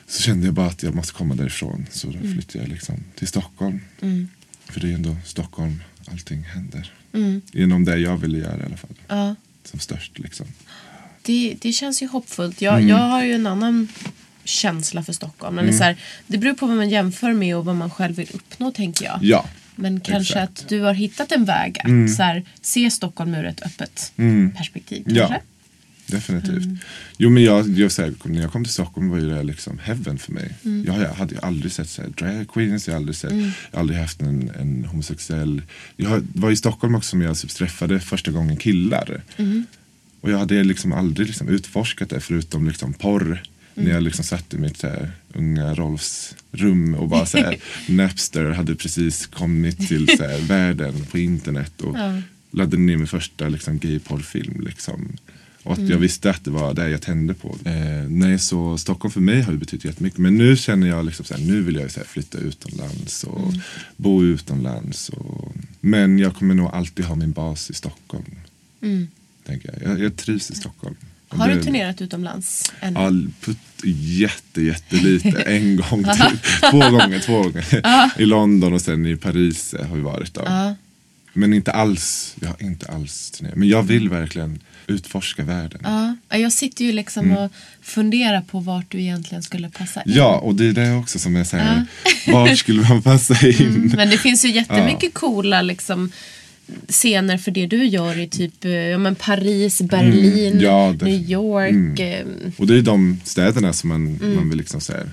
[0.06, 1.86] så kände jag bara att jag måste komma därifrån.
[1.90, 3.80] Så då flyttade jag liksom till Stockholm.
[4.00, 4.28] Mm.
[4.64, 6.92] För det är ändå Stockholm allting händer.
[7.52, 8.94] Genom det jag ville göra i alla fall.
[9.08, 9.34] Ja.
[9.64, 10.46] Som störst liksom.
[11.22, 12.60] Det, det känns ju hoppfullt.
[12.62, 12.88] Jag, Mm.
[12.88, 13.88] jag har ju en annan
[14.44, 15.58] känsla för Stockholm.
[15.58, 18.28] Eller så här, det beror på vad man jämför med och vad man själv vill
[18.34, 19.18] uppnå tänker jag.
[19.22, 19.44] Ja.
[19.74, 20.62] Men kanske exakt.
[20.62, 24.12] att du har hittat en väg att så här, se Stockholm ur ett öppet
[24.56, 25.02] perspektiv.
[25.04, 25.34] Kanske?
[25.34, 25.40] Ja.
[26.08, 26.64] Definitivt.
[26.64, 26.78] Mm.
[27.16, 29.78] Jo men jag, jag, så här, när jag kom till Stockholm var ju det liksom
[29.78, 30.54] heaven för mig.
[30.64, 30.84] Mm.
[30.86, 33.52] Jag, jag hade ju aldrig sett så här, drag queens, jag har aldrig, sett, jag
[33.72, 35.62] har aldrig haft en, en homosexuell.
[35.96, 39.22] Jag var i Stockholm också som jag typ träffade första gången killar.
[39.36, 39.66] Mm.
[40.20, 43.42] Och jag hade liksom aldrig liksom utforskat det förutom liksom porr.
[43.74, 47.56] När jag liksom satt i mitt här, unga Rolfs rum och bara så här,
[47.88, 51.96] Napster hade precis kommit till så här, världen på internet och
[52.50, 54.60] laddade ner min första liksom, gayporrfilm.
[54.60, 55.16] Liksom.
[55.62, 57.56] Och att jag visste att det var det jag tände på.
[57.64, 60.18] Eh, nej, så Stockholm för mig har ju betytt jättemycket.
[60.18, 63.52] Men nu känner jag liksom så här, nu vill jag så här flytta utomlands och
[63.96, 65.08] bo utomlands.
[65.08, 68.24] Och, men jag kommer nog alltid ha min bas i Stockholm.
[69.46, 69.92] Tänker jag.
[69.92, 70.96] Jag, jag trivs i Stockholm.
[71.28, 73.30] Har du turnerat utomlands ännu?
[73.40, 75.28] Putt, jätte, jättelite.
[75.46, 76.04] En gång.
[76.70, 78.20] Två gånger, två gånger.
[78.20, 80.74] I London och sen i Paris har vi varit då.
[81.32, 83.56] Men inte alls, jag har inte alls turnerat.
[83.56, 84.58] Men jag vill verkligen
[84.88, 85.80] utforska världen.
[86.28, 90.12] Ja, jag sitter ju liksom och funderar på vart du egentligen skulle passa in.
[90.12, 90.18] Mm.
[90.18, 91.84] Ja, och det är det också som jag säger.
[92.32, 93.92] Var skulle man passa in?
[93.96, 96.10] Men det finns ju jättemycket coola liksom,
[96.88, 101.04] scener för det du gör i typ eh, ja, men Paris, Berlin, Mm, ja, det-
[101.04, 102.00] New York.
[102.00, 105.04] eh, Och det är de städerna som man, man vill liksom säga.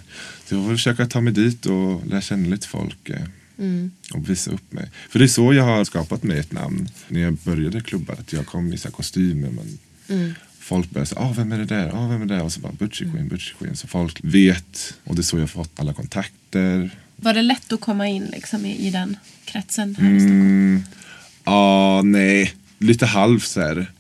[0.50, 3.10] Så jag vill försöka ta mig dit och lära känna lite folk.
[3.58, 4.92] Eh, Och visa upp mig.
[5.10, 6.90] För det är så jag har skapat mig ett namn.
[7.08, 8.14] När jag började klubba.
[8.14, 9.50] Att jag kom i så här kostymer.
[9.50, 9.78] Men
[10.66, 11.88] Folk började säga, ah, vem är det där?
[11.94, 12.44] Ah, vem är det där?
[12.44, 13.76] Och så bara, Butcher Queen, Butcher Queen.
[13.76, 14.94] Så folk vet.
[15.04, 16.90] Och det är så jag har fått alla kontakter.
[17.16, 20.42] Var det lätt att komma in liksom, i, i den kretsen här i Stockholm?
[20.42, 20.84] Mm,
[21.44, 22.54] ah, nej.
[22.80, 23.92] Lite halv så här.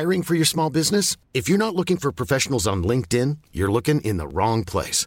[0.00, 1.18] Hiring for your small business?
[1.32, 5.06] If you're not looking for professionals on LinkedIn, you're looking in the wrong place.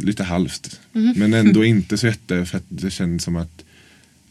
[0.00, 0.80] Lite halvt.
[0.92, 3.64] Men ändå inte så jätte, för att det kändes som att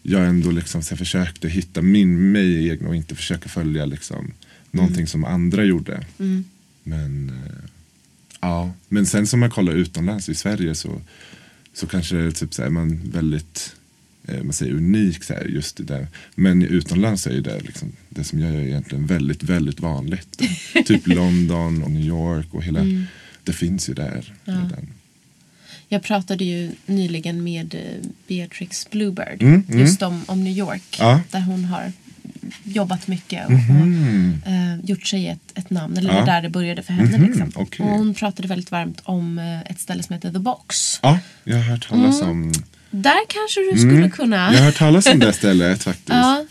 [0.03, 4.33] jag ändå liksom så försökte hitta min, mig egen och inte försöka följa liksom
[4.71, 6.05] någonting som andra gjorde.
[6.83, 7.69] Men eh,
[8.39, 11.01] ja, men sen som man kollar utomlands i Sverige så,
[11.73, 13.75] så kanske det typ så är man väldigt
[14.27, 16.07] eh, man säger unik så här, just det där.
[16.35, 20.41] Men utomlands är det liksom, det som jag gör egentligen väldigt, väldigt vanligt.
[20.85, 22.85] typ London och New York och hela,
[23.43, 24.33] det finns ju där.
[24.45, 24.87] redan.
[25.93, 29.79] Jag pratade ju nyligen med eh, Beatrix Bluebird Mm, mm.
[29.79, 30.97] just om, om New York.
[30.99, 31.21] Ja.
[31.31, 31.91] Där hon har
[32.63, 35.97] jobbat mycket och, och eh, gjort sig ett, ett namn.
[35.97, 36.17] Eller Mhm.
[36.19, 36.25] Ja.
[36.25, 37.17] där det började för henne.
[37.17, 37.51] Mhm, Liksom.
[37.55, 37.85] okej.
[37.85, 40.99] Och hon pratade väldigt varmt om eh, ett ställe som heter The Box.
[41.03, 42.53] Ja, jag har hört talas om
[42.91, 44.35] Där kanske du skulle kunna...
[44.53, 46.07] Jag har hört talas om det stället faktiskt.
[46.09, 46.45] ja.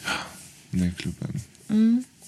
[0.71, 1.41] Den klubben.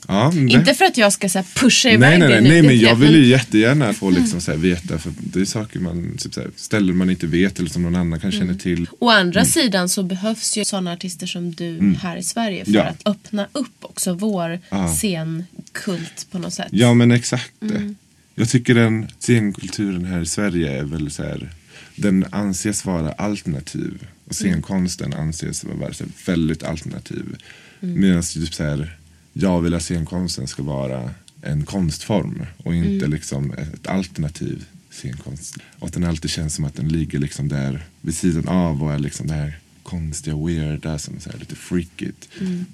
[0.08, 2.68] Ja, Inte för att jag ska så här, pusha nej, iväg nej, nej, nej, nu,
[2.68, 6.16] men jag vill ju jättegärna få liksom så här veta för det är saker man,
[6.18, 8.86] typ så här, ställen man inte vet eller som någon annan kan känna till.
[8.98, 12.84] Å andra sidan så behövs ju sådana artister som du här i Sverige för Mm.
[12.84, 12.90] Ja.
[12.90, 14.60] att öppna upp också vår
[14.96, 16.68] scenkult på något sätt.
[16.70, 17.76] Ja men exakt det.
[17.76, 17.96] Mm.
[18.34, 21.50] Jag tycker den scenkulturen här i Sverige är väl så här,
[21.96, 24.06] den anses vara alternativ.
[24.28, 25.90] Och scenkonsten anses vara
[26.26, 27.36] väldigt alternativ.
[27.82, 28.00] Mm.
[28.00, 28.96] Medan typ så här,
[29.32, 31.10] jag vill att scenkonsten ska vara
[31.42, 33.10] en konstform och inte Mm.
[33.10, 35.56] liksom ett alternativ scenkonst.
[35.78, 38.92] Och att den alltid känns som att den ligger liksom där vid sidan av och
[38.92, 42.28] är liksom det här konstiga, weirda som är lite freakigt.
[42.40, 42.66] Mm.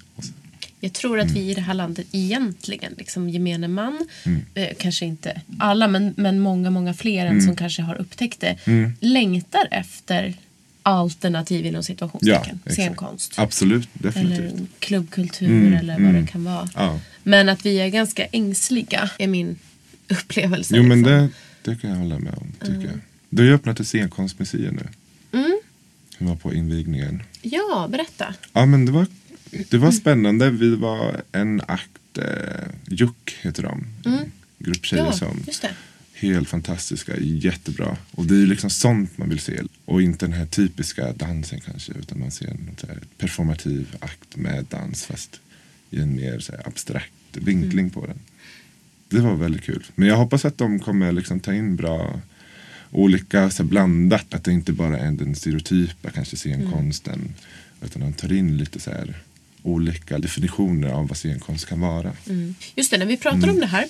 [0.81, 4.07] Jag tror att vi i det här landet egentligen, liksom gemene man,
[4.53, 8.57] eh, kanske inte alla men, men många, många fler än som kanske har upptäckt det,
[8.99, 10.33] längtar efter
[10.83, 12.73] alternativ inom situationstecken, exakt.
[12.73, 13.33] scenkonst.
[13.39, 14.39] Absolut, definitivt.
[14.39, 16.21] Eller klubbkultur Mm, eller vad mm.
[16.21, 16.69] det kan vara.
[16.75, 16.99] Ja.
[17.23, 19.55] Men att vi är ganska ängsliga är min
[20.09, 20.75] upplevelse.
[20.77, 21.13] Jo men liksom.
[21.13, 21.29] det,
[21.71, 22.47] det kan jag hålla med om.
[22.59, 22.99] Tycker jag.
[23.29, 24.87] Du har ju öppnat ett scenkonstmuseum nu.
[25.39, 25.59] Mm.
[26.17, 27.23] Vi var på invigningen.
[27.41, 28.33] Ja, berätta.
[28.53, 29.05] Ja men det var,
[29.69, 30.49] det var spännande.
[30.49, 32.23] Vi var en akt, eh,
[32.87, 33.85] Juck heter de.
[34.05, 35.11] En grupp tjejer Mm.
[35.13, 35.71] Ja, som just det.
[36.19, 37.97] Helt fantastiska, jättebra.
[38.11, 39.61] Och det är ju liksom sånt man vill se.
[39.85, 41.93] Och inte den här typiska dansen kanske.
[41.93, 42.69] Utan man ser en
[43.17, 45.39] performativ akt med dans fast
[45.89, 47.89] i en mer så abstrakt vinkling Mm.
[47.89, 48.19] på den.
[49.09, 49.85] Det var väldigt kul.
[49.95, 52.21] Men jag hoppas att de kommer liksom ta in bra
[52.91, 54.33] olika, så blandat.
[54.33, 57.33] Att det inte bara är den stereotypa kanske scenkonsten.
[57.81, 59.15] Utan de tar in lite så här
[59.63, 62.11] olika definitioner av vad scenkonst kan vara.
[62.75, 63.49] Just det, när vi pratar Mm.
[63.49, 63.85] om det här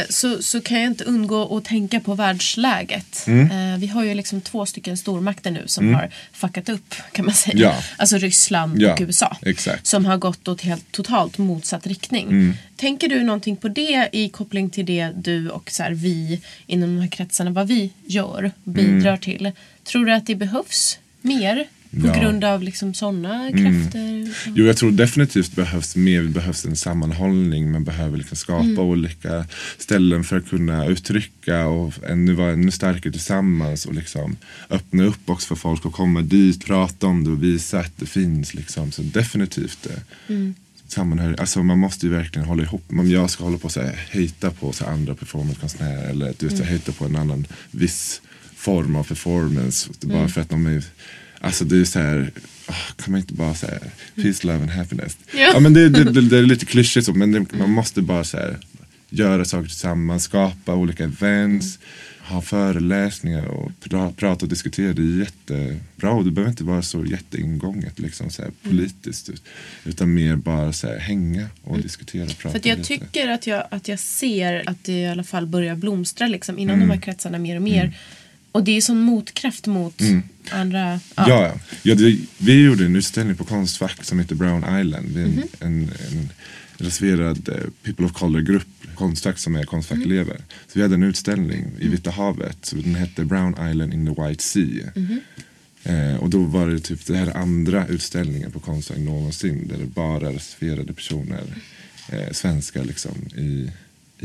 [0.00, 3.24] eh, så, så kan jag inte undgå att tänka på världsläget.
[3.26, 3.72] Mm.
[3.72, 7.34] Eh, vi har ju liksom två stycken stormakter nu som har fuckat upp kan man
[7.34, 7.56] säga.
[7.58, 7.74] Ja.
[7.96, 9.36] Alltså Ryssland Ja, och USA.
[9.42, 9.86] exakt.
[9.86, 12.26] Som har gått åt helt totalt motsatt riktning.
[12.28, 12.54] Mm.
[12.76, 16.94] Tänker du någonting på det i koppling till det du och så här, vi inom
[16.94, 19.52] de här kretsarna, vad vi gör bidrar till?
[19.84, 22.06] Tror du att det behövs mer på Mm.
[22.06, 22.12] Ja.
[22.14, 22.24] Mm.
[22.24, 24.34] grund av liksom sådana krafter?
[24.54, 26.22] Jo, jag tror definitivt behövs mer.
[26.22, 27.72] Det behövs en sammanhållning.
[27.72, 28.78] Man behöver liksom skapa Mm.
[28.78, 29.44] olika
[29.78, 34.36] ställen för att kunna uttrycka och ännu vara ännu starkare tillsammans och liksom
[34.70, 38.06] öppna upp också för folk att komma dit, prata om det och visa att det
[38.06, 38.54] finns.
[38.54, 38.92] Liksom.
[38.92, 40.32] Så definitivt det.
[40.34, 40.54] Mm.
[40.88, 42.84] Sammanhör, alltså man måste ju verkligen hålla ihop.
[42.88, 43.76] Om jag ska hålla på och
[44.10, 46.66] hejta på så andra performancekonstnärer eller du vet, Mm.
[46.68, 48.20] hejta på en annan viss
[48.56, 49.90] form av performance.
[50.04, 50.16] Mm.
[50.16, 50.84] Bara för att de är
[51.40, 52.30] Alltså det är så här,
[52.66, 53.78] "Ah, kan man inte bara säga
[54.14, 55.16] peace, love and happiness.
[55.32, 55.50] Ja.
[55.54, 58.36] Ja, men det, det, det, det är lite klyschigt så men man måste bara så
[58.36, 58.56] här,
[59.10, 61.78] göra saker tillsammans, skapa olika events,
[62.20, 64.92] ha föreläsningar och pra, prata och diskutera.
[64.92, 69.42] Det är jättebra och det behöver inte vara så jätteingånget liksom, så här, politiskt ut-
[69.84, 72.88] utan mer bara så här, hänga och diskutera och prata För jag lite.
[72.88, 76.74] tycker att jag, att jag ser att det i alla fall börjar blomstra liksom, inom
[76.76, 76.88] Mm.
[76.88, 77.96] de här kretsarna mer och mer.
[78.52, 80.02] Och det är sån motkraft mot
[80.50, 80.80] andra.
[80.86, 81.00] Mm.
[81.16, 81.54] Ja, ja.
[81.82, 85.08] ja det, vi gjorde en utställning på Konstfack som heter Brown Island.
[85.14, 85.42] Det är en, Mhm.
[85.60, 85.82] en,
[86.18, 86.28] en
[86.76, 90.36] reserverad eh, People of Color-grupp, Konstfack som är Konstfack-elever.
[90.36, 92.58] Så vi hade en utställning i Vita havet.
[92.62, 94.92] Så den hette Brown Island in the White Sea.
[95.82, 99.68] Eh, och då var det typ det här andra utställningen på Konstfack någonsin.
[99.68, 101.42] Där det bara reserverade personer,
[102.08, 103.70] eh, svenskar liksom, i,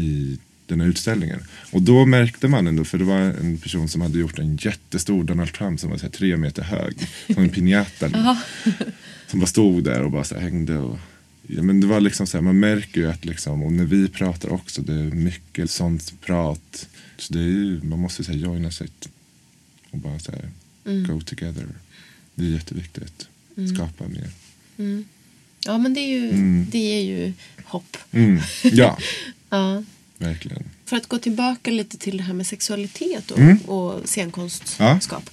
[0.02, 1.40] i den här utställningen.
[1.72, 5.24] Och då märkte man ändå, för det var en person som hade gjort en jättestor
[5.24, 6.98] Donald Trump som var så här, tre meter hög.
[7.34, 8.38] Som en piñata.
[9.28, 10.78] som bara stod där och bara så här, hängde.
[10.78, 10.98] Och,
[11.48, 14.08] ja, men det var liksom så här, man märker ju att liksom, och när vi
[14.08, 16.88] pratar också, det är mycket sånt prat.
[17.18, 18.88] Så det är ju, man måste så här, joina sig
[19.92, 20.50] och bara så här,
[21.08, 21.68] go together.
[22.36, 23.28] Det är jätteviktigt.
[23.76, 24.30] Skapa mer.
[25.66, 26.32] Ja, men det är ju,
[26.72, 27.98] det är ju hopp.
[28.12, 28.40] Mm.
[28.64, 28.98] Ja,
[29.50, 29.84] Ja.
[30.18, 30.64] Verkligen.
[30.86, 33.58] För att gå tillbaka lite till det här med sexualitet och, Mm.
[33.58, 35.30] och scenkonstskap.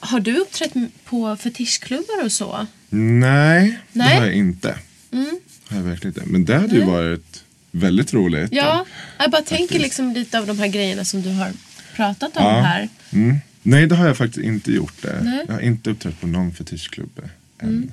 [0.00, 0.72] Har du uppträtt
[1.04, 2.66] på fetischklubbar och så?
[2.90, 4.18] Nej, det Nej?
[4.18, 4.78] har jag inte.
[5.68, 6.30] Har jag verkligen inte.
[6.32, 8.52] Men det hade ju varit väldigt roligt.
[8.52, 8.86] Ja,
[9.18, 11.52] jag bara tänker liksom lite av de här grejerna som du har
[11.96, 12.60] pratat om Ja.
[12.60, 12.88] här.
[13.12, 13.36] Mm.
[13.62, 15.02] Nej, det har jag faktiskt inte gjort.
[15.02, 15.20] Det.
[15.22, 15.44] Nej.
[15.48, 17.20] Jag har inte uppträtt på någon fetischklubb
[17.58, 17.92] än.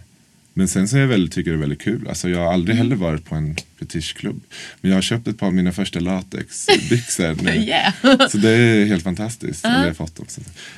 [0.60, 2.08] Men sen så är jag väldigt, tycker jag det är väldigt kul.
[2.08, 4.41] Alltså, jag har aldrig heller varit på en fetischklubb.
[4.82, 7.52] Men jag har köpt ett par av mina första latexbyxor nu.
[7.56, 7.93] Yeah.
[8.30, 9.65] Så det är helt fantastiskt.
[9.65, 10.26] Eller jag fått dem.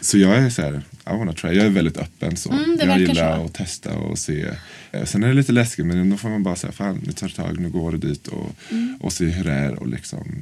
[0.02, 0.74] Så- jag är så här,
[1.06, 1.50] I wanna try.
[1.54, 2.52] Jag är väldigt öppen så.
[2.52, 3.46] Mm, det jag gillar så.
[3.46, 4.46] att testa och se.
[4.92, 7.28] Eh, Sen är det lite läskigt men då får man bara säga, fan det tar
[7.28, 8.98] ett tag, nu går det dit och, Mm.
[9.02, 10.42] och se hur det är och liksom.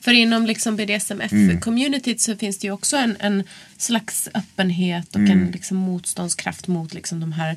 [0.00, 3.42] För inom liksom BDSMF-communityt så finns det ju också en, en
[3.78, 7.56] slags öppenhet och en liksom motståndskraft mot liksom de här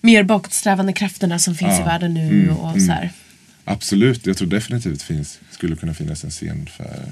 [0.00, 1.80] mer bakåtsträvande krafterna som finns Ja.
[1.82, 2.50] i världen nu.
[2.50, 3.10] och så här.
[3.64, 7.02] Absolut, jag tror definitivt finns, skulle kunna finnas en scen för,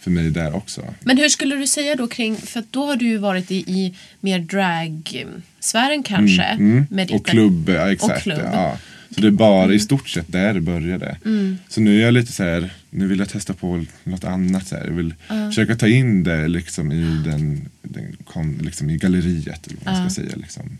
[0.00, 0.94] för mig där också.
[1.00, 3.94] Men hur skulle du säga då kring, för då har du ju varit i, i
[4.20, 6.42] mer drag-sfären kanske.
[6.42, 6.86] Mm.
[6.90, 8.16] Med ditt- Och klubb, ja, exakt.
[8.16, 8.40] Och klubb.
[8.52, 8.78] Ja.
[9.14, 11.16] Så det är bara i stort sett där det började.
[11.24, 11.58] Mm.
[11.68, 14.66] Så nu är jag lite så här, nu vill jag testa på något annat.
[14.66, 14.84] Så här.
[14.84, 19.66] Jag vill försöka ta in det liksom i, den, den liksom i galleriet.
[19.66, 20.36] Eller vad man ska säga.
[20.36, 20.78] Liksom.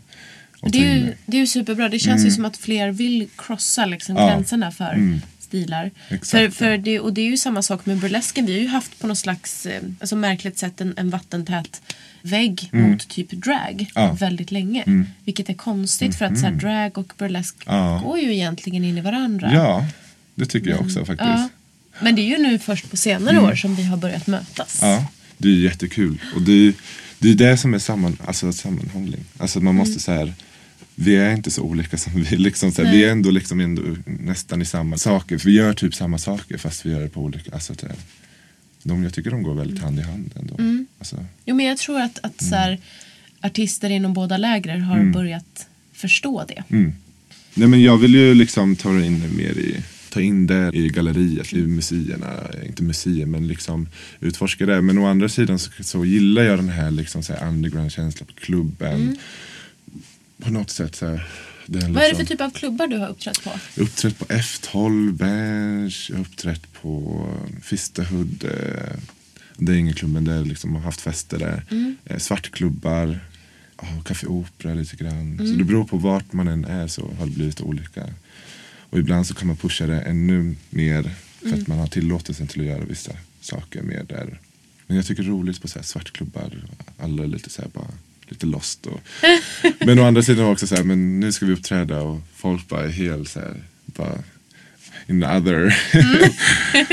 [0.61, 1.89] Det är, ju, det är ju superbra.
[1.89, 2.25] Det känns Mm.
[2.25, 4.27] ju som att fler vill krossa liksom Ja.
[4.27, 5.91] gränserna för stilar.
[6.09, 6.29] Exakt.
[6.31, 8.45] För, för det, och det är ju samma sak med burlesken.
[8.45, 11.81] Vi har ju haft på något slags eh, alltså märkligt sätt en, en vattentät
[12.21, 13.85] vägg mot typ drag Mm.
[13.95, 14.03] Ja.
[14.03, 14.15] Mm.
[14.15, 15.05] väldigt länge.
[15.25, 18.01] Vilket är konstigt för att så här, drag och burlesk Ja.
[18.05, 19.51] går ju egentligen in i varandra.
[19.53, 19.85] Ja,
[20.35, 21.49] det tycker jag också faktiskt.
[21.99, 24.83] Men det är ju nu först på senare år som vi har börjat mötas.
[24.83, 24.95] Mm.
[24.95, 25.05] Ja,
[25.37, 26.21] det är jättekul.
[26.35, 26.73] Och det är
[27.19, 29.23] det, är det som är samman, alltså, sammanhållning.
[29.37, 30.33] Alltså man måste så här,
[30.95, 33.81] vi är inte så olika som vi liksom, så här, Vi är ändå, liksom ändå
[34.05, 35.37] nästan i samma saker.
[35.37, 37.95] För vi gör typ samma saker fast vi gör det på olika, alltså så här,
[38.83, 40.85] de, jag tycker de går väldigt hand i hand ändå.
[40.99, 42.79] Alltså, Jo, men jag tror att, att så här,
[43.41, 45.11] artister inom båda läger har Mm.
[45.11, 46.63] börjat förstå det.
[47.53, 49.75] Nej men jag vill ju liksom ta in det mer i
[50.09, 52.33] ta in det i galleriet, i museerna,
[52.67, 53.87] inte museer men liksom
[54.19, 54.81] utforska det.
[54.81, 58.33] Men å andra sidan så, så gillar jag den här liksom så här underground-känslan på
[58.33, 59.17] klubben.
[60.41, 61.27] På något sätt så här,
[61.73, 61.93] Mm.
[61.93, 63.49] Vad är det liksom, för typ av klubbar du har uppträtt på?
[63.49, 67.25] Jag har uppträtt på F12, Bench, jag har uppträtt på
[67.61, 68.43] Fisterhood.
[68.43, 68.97] Eh,
[69.57, 71.63] det är ingen klubb men det är liksom, har haft fester där.
[71.71, 71.97] Mm.
[72.05, 73.19] Eh, svartklubbar,
[73.77, 75.33] oh, Café Opera lite grann.
[75.33, 75.37] Mm.
[75.47, 78.09] Så det beror på vart man än är så har det blivit olika.
[78.89, 81.03] Och ibland så kan man pusha det ännu mer
[81.39, 81.61] för Mm.
[81.61, 84.39] att man har tillåtelsen till att göra vissa saker mer där.
[84.87, 86.63] Men jag tycker det är roligt på så här svartklubbar.
[86.99, 87.87] Alla lite så här bara
[88.31, 88.85] lite lost.
[88.85, 88.99] Och,
[89.79, 92.83] men å andra sidan också så här, men nu ska vi uppträda och folk bara
[92.83, 94.23] är helt så här, bara
[95.07, 95.77] in other,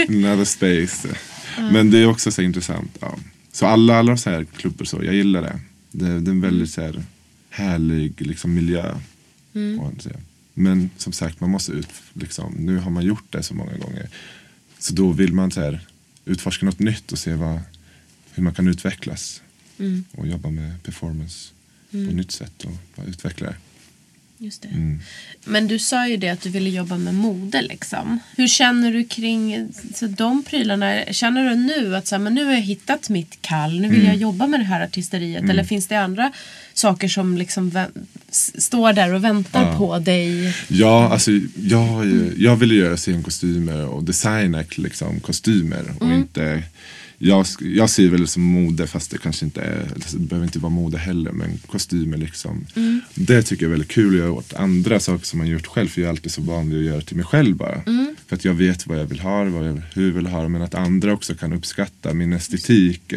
[0.09, 1.09] in other space.
[1.57, 2.99] Men det är också så här intressant.
[3.01, 3.19] Ja.
[3.53, 5.61] Så alla, alla så här klubbar så, jag gillar det.
[5.91, 7.03] Det, det är en väldigt så här
[7.51, 8.95] härlig liksom, miljö.
[9.99, 10.17] säga.
[10.55, 14.09] Men som sagt, man måste ut, liksom, nu har man gjort det så många gånger.
[14.79, 15.81] Så då vill man så här,
[16.25, 17.61] utforska något nytt och se vad,
[18.35, 19.43] hur man kan utvecklas.
[20.13, 21.49] Och jobba med performance
[21.91, 23.55] på ett nytt sätt och utveckla det.
[24.41, 24.69] Just det.
[24.69, 25.01] Mm.
[25.45, 27.63] Men du sa ju det att du ville jobba med mode.
[27.63, 28.19] Liksom.
[28.37, 31.05] Hur känner du kring så de prylarna?
[31.11, 33.97] Känner du nu att så här, men nu har jag hittat mitt kall, nu vill
[34.01, 34.07] Mm.
[34.07, 35.51] jag jobba med det här artisteriet?
[35.51, 36.33] Eller finns det andra
[36.75, 37.87] saker som liksom
[38.59, 39.79] står där och väntar Ja.
[39.79, 40.55] på dig?
[40.69, 42.07] Ja, alltså jag,
[42.37, 45.85] jag ville göra scenkostymer och designa liksom, kostymer.
[46.01, 46.63] Och inte,
[47.19, 50.71] jag, jag ser väl som mode fast det kanske inte är, det behöver inte vara
[50.71, 51.33] mode heller.
[51.33, 52.67] Men kostymer liksom.
[53.15, 55.89] Det tycker jag är väldigt kul att göra åt andra saker som man gjort själv.
[55.89, 57.83] För jag är alltid så van vid att göra till mig själv bara.
[58.27, 60.49] För att jag vet vad jag vill ha, vad jag, hur jag vill ha.
[60.49, 63.15] Men att andra också kan uppskatta min estetik.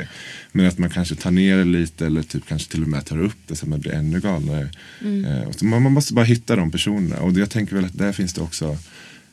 [0.51, 3.19] Men att man kanske tar ner det lite eller typ kanske till och med tar
[3.19, 4.69] upp det så att man blir ännu galnare.
[5.01, 7.21] Eh, och så man, man måste bara hitta de personerna.
[7.21, 8.77] Och jag tänker väl att där finns det också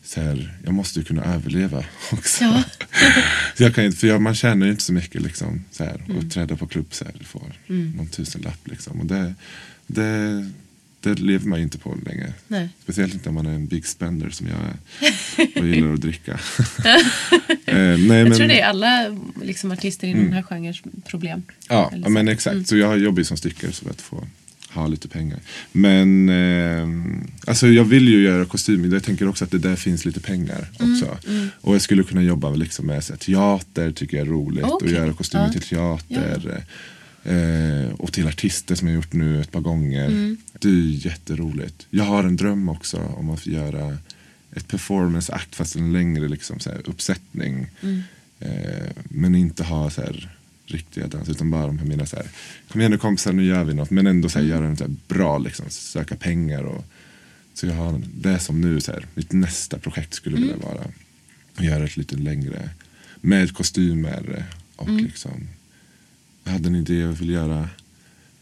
[0.09, 2.45] så här, jag måste ju kunna överleva också.
[2.45, 2.63] Ja.
[3.57, 6.01] så jag kan, inte- för jag, man tjänar ju inte så mycket liksom, så här,
[6.19, 7.53] och träda på klubb så här, får
[7.97, 9.01] någon tusenlapp liksom.
[9.01, 9.35] Och det,
[9.87, 10.51] det,
[11.01, 12.33] det lever man ju inte på länge.
[12.49, 12.69] Nej.
[12.83, 16.33] Speciellt inte om man är en big spender som jag är och gillar att dricka.
[16.33, 16.39] eh,
[17.67, 21.43] nej, Jag men, tror det är alla liksom, artister inom den här genrens problem.
[21.69, 22.69] Ja, men exakt.
[22.69, 24.27] Så jag jobbar ju som stickare så att få
[24.71, 25.39] ha lite pengar.
[25.73, 26.89] Men eh,
[27.47, 28.89] alltså jag vill ju göra kostymer.
[28.89, 31.19] Jag tänker också att det där finns lite pengar också.
[31.61, 34.64] Och jag skulle kunna jobba liksom med så här, teater, tycker jag är roligt.
[34.64, 34.87] Okej.
[34.87, 35.53] Och göra kostymer Ja.
[35.53, 36.64] till teater.
[37.25, 40.37] Eh, och till artister som jag gjort nu ett par gånger.
[40.59, 41.87] Det är jätteroligt.
[41.91, 43.97] Jag har en dröm också om att göra
[44.53, 47.66] ett performance act fast en längre liksom, så här, uppsättning.
[48.41, 50.31] Eh, men inte ha så här,
[50.71, 52.27] riktiga dans utan bara de här mina så här,
[52.69, 53.91] kom igen nu kompisar nu gör vi något.
[53.91, 56.62] Men ändå så här, göra så här, bra liksom, söka pengar.
[56.62, 56.85] Och,
[57.55, 60.85] så jag har det som nu så här, mitt nästa projekt skulle vilja vara.
[61.57, 62.71] Att göra ett lite längre
[63.21, 64.45] med kostymer
[64.77, 65.49] och liksom
[66.49, 67.69] jag hade en idé, jag ville göra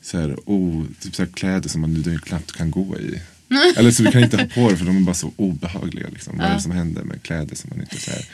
[0.02, 3.20] så här, oh, typ så här kläder som man nu knappt kan gå i.
[3.76, 6.06] Eller så vi kan inte ha på det för de är bara så obehagliga.
[6.12, 6.38] Liksom.
[6.38, 8.24] Vad är det som händer med kläder som man inte så här,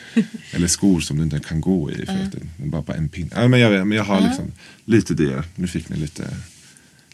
[0.52, 3.08] Eller skor som du inte kan gå i för att det är bara på en
[3.08, 3.28] pinne.
[3.34, 4.52] Ja, men, jag, vet, men jag har liksom
[4.84, 5.42] lite det.
[5.54, 6.28] Nu fick ni lite,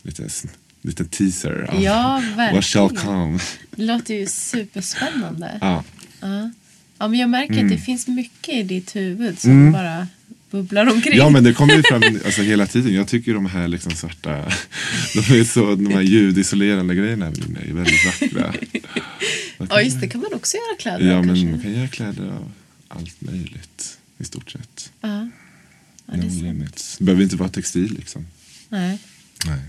[0.03, 0.29] lite,
[0.83, 2.23] lite teaser av Ja,
[2.53, 3.05] what shall verkligen.
[3.07, 3.39] come.
[3.71, 5.59] Det låter ju superspännande.
[5.61, 5.85] Ja.
[7.01, 7.67] Ja, men jag märker Mm.
[7.67, 10.07] att det finns mycket i ditt huvud som bara
[10.51, 11.17] bubblar omkring.
[11.19, 12.95] Ja men det kommer ju fram alltså, hela tiden.
[12.95, 14.53] Jag tycker de här liksom svarta,
[15.15, 18.55] de, är så, de här ljudisolerande grejerna är väldigt vackra.
[19.71, 20.09] Ja, just det.
[20.09, 21.51] kan man också göra kläder Ja av, men kanske.
[21.51, 22.53] man kan göra kläder av
[22.89, 24.93] allt möjligt i stort sett.
[25.01, 25.29] Ja.
[26.07, 26.97] Ja, det no limits.
[26.99, 28.27] Det behöver inte vara textil liksom.
[28.69, 28.99] Nej.
[29.47, 29.61] Nej.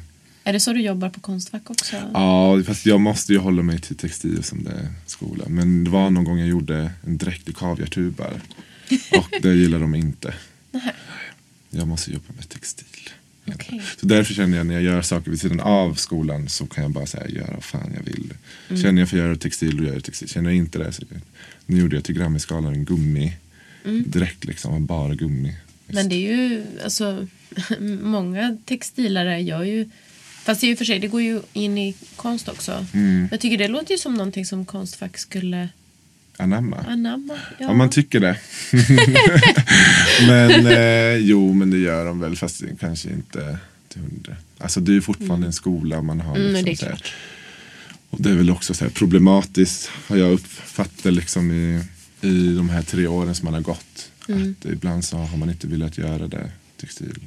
[0.43, 1.95] Är det så du jobbar på Konstfack också?
[2.13, 5.43] Ja, fast jag måste ju hålla mig till textil som det är skola.
[5.47, 8.41] Men det var någon gång jag gjorde en dräkt i kaviartubar.
[9.17, 10.33] Och det gillar de inte.
[11.69, 13.09] Jag måste jobba med textil.
[13.47, 13.81] Okej.
[13.99, 16.91] Så därför känner jag när jag gör saker vid sidan av skolan så kan jag
[16.91, 18.33] bara säga göra vad fan jag vill.
[18.81, 20.29] Känner jag för att göra textil då gör jag textil.
[20.29, 21.03] Känner jag inte det så
[21.65, 23.33] nu gjorde jag till Grammisgalan en gummi.
[23.83, 25.55] Direkt liksom, bara gummi.
[25.87, 27.27] Men det är ju, alltså,
[28.01, 29.89] många textilare gör ju,
[30.43, 32.85] fast är ju för sig, det går ju in i konst också.
[32.93, 33.27] Mm.
[33.31, 35.69] Jag tycker det låter ju som någonting som Konstfack skulle
[36.39, 36.77] Anamma.
[36.87, 37.33] anamma.
[37.59, 37.65] Ja.
[37.65, 38.37] Ja, man tycker det.
[40.27, 42.35] men eh, jo, men det gör de väl.
[42.35, 44.35] Fast kanske inte till hundra.
[44.57, 46.35] Alltså det är ju fortfarande en skola man har.
[46.35, 47.13] Mm, Liksom, det är klart.
[48.09, 49.91] Och det är väl också så här problematiskt.
[50.07, 51.83] Har jag uppfattat liksom i,
[52.21, 54.11] i de här tre åren som man har gått.
[54.27, 54.55] Mm.
[54.59, 57.19] Att ibland så har man inte velat göra det textil.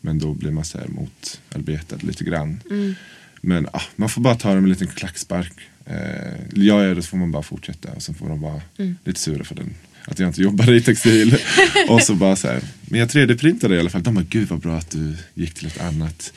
[0.00, 2.60] Men då blir man så här motarbetad lite grann.
[2.70, 2.94] Mm.
[3.40, 5.52] Men ah, man får bara ta det med en liten klackspark.
[5.86, 7.92] Eh, gör jag det så får man bara fortsätta.
[7.92, 8.96] Och sen får de vara Mm.
[9.04, 9.74] lite sura för den.
[10.04, 11.36] Att jag inte jobbar i textil.
[11.88, 12.62] och så bara så här.
[12.82, 14.02] Men jag 3D-printade i alla fall.
[14.02, 16.32] De bara, gud vad bra att du gick till ett annat.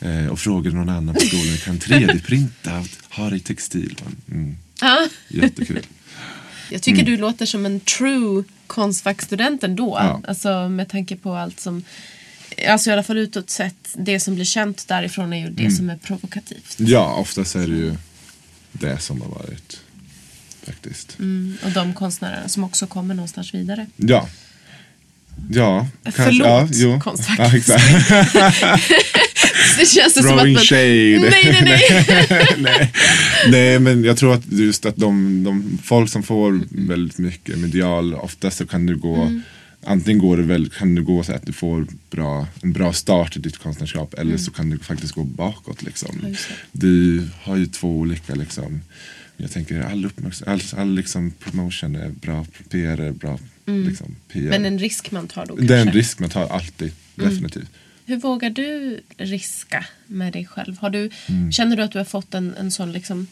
[0.00, 1.56] Eh, och frågade någon annan på skolan.
[1.64, 3.96] Kan 3D-printa och ha det i textil?
[4.30, 5.08] Mm, Ja.
[5.28, 5.86] jättekul.
[6.70, 9.96] Jag tycker du låter som en true Konstfackstudent ändå.
[10.00, 10.22] Ja.
[10.28, 11.82] Alltså med tanke på allt som,
[12.68, 15.54] alltså i alla fall utåt sett, det som blir känt därifrån är ju Mm.
[15.56, 16.74] det som är provokativt.
[16.78, 17.94] Ja, oftast är det ju
[18.72, 19.80] det som har varit.
[20.66, 21.18] Faktiskt.
[21.18, 21.56] Mm.
[21.64, 23.86] Och de konstnärerna som också kommer någonstans vidare.
[23.96, 24.28] Ja.
[25.50, 26.22] Ja, kanske.
[26.22, 27.00] Förlåt, ja.
[27.00, 27.38] Konstfack.
[27.38, 27.84] Ja, exakt.
[29.78, 30.64] Det känns som Throwing att man...
[30.64, 31.30] shade.
[31.30, 32.46] Nej, nej, nej.
[32.58, 32.92] nej.
[33.48, 38.14] nej, men jag tror att just att de, de folk som får väldigt mycket medial,
[38.14, 39.42] ofta så kan du gå Mm.
[39.84, 43.36] Antingen går det väl, kan det gå så att du får bra, en bra start
[43.36, 45.82] i ditt konstnärskap eller så kan du faktiskt gå bakåt.
[45.82, 46.18] Liksom.
[46.18, 46.34] Mm.
[46.72, 48.80] Du har ju två olika liksom,
[49.36, 54.38] jag tänker all, uppmärksam, all, all liksom promotion är bra, PR är bra liksom, PR.
[54.40, 54.50] Mm.
[54.50, 57.68] Men en risk man tar då det är en risk man tar alltid, definitivt.
[58.06, 60.78] Hur vågar du riska med dig själv?
[60.78, 61.52] Har du, Mm.
[61.52, 63.26] Känner du att du har fått en, en sån liksom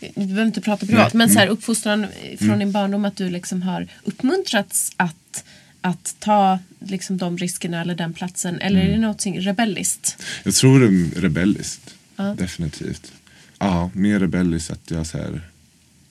[0.00, 1.18] vi behöver inte prata privat, Nej.
[1.18, 1.52] men så här, Mm.
[1.58, 2.06] uppfostran
[2.38, 5.44] från din barndom att du liksom har uppmuntrats att,
[5.82, 8.60] att ta liksom de riskerna eller den platsen?
[8.60, 9.00] Eller är det Mm.
[9.00, 10.22] någonting rebelliskt?
[10.44, 11.94] Jag tror det är rebelliskt.
[12.16, 12.34] Ja.
[12.38, 13.12] Definitivt.
[13.58, 15.40] Ja, mer rebelliskt att jag säger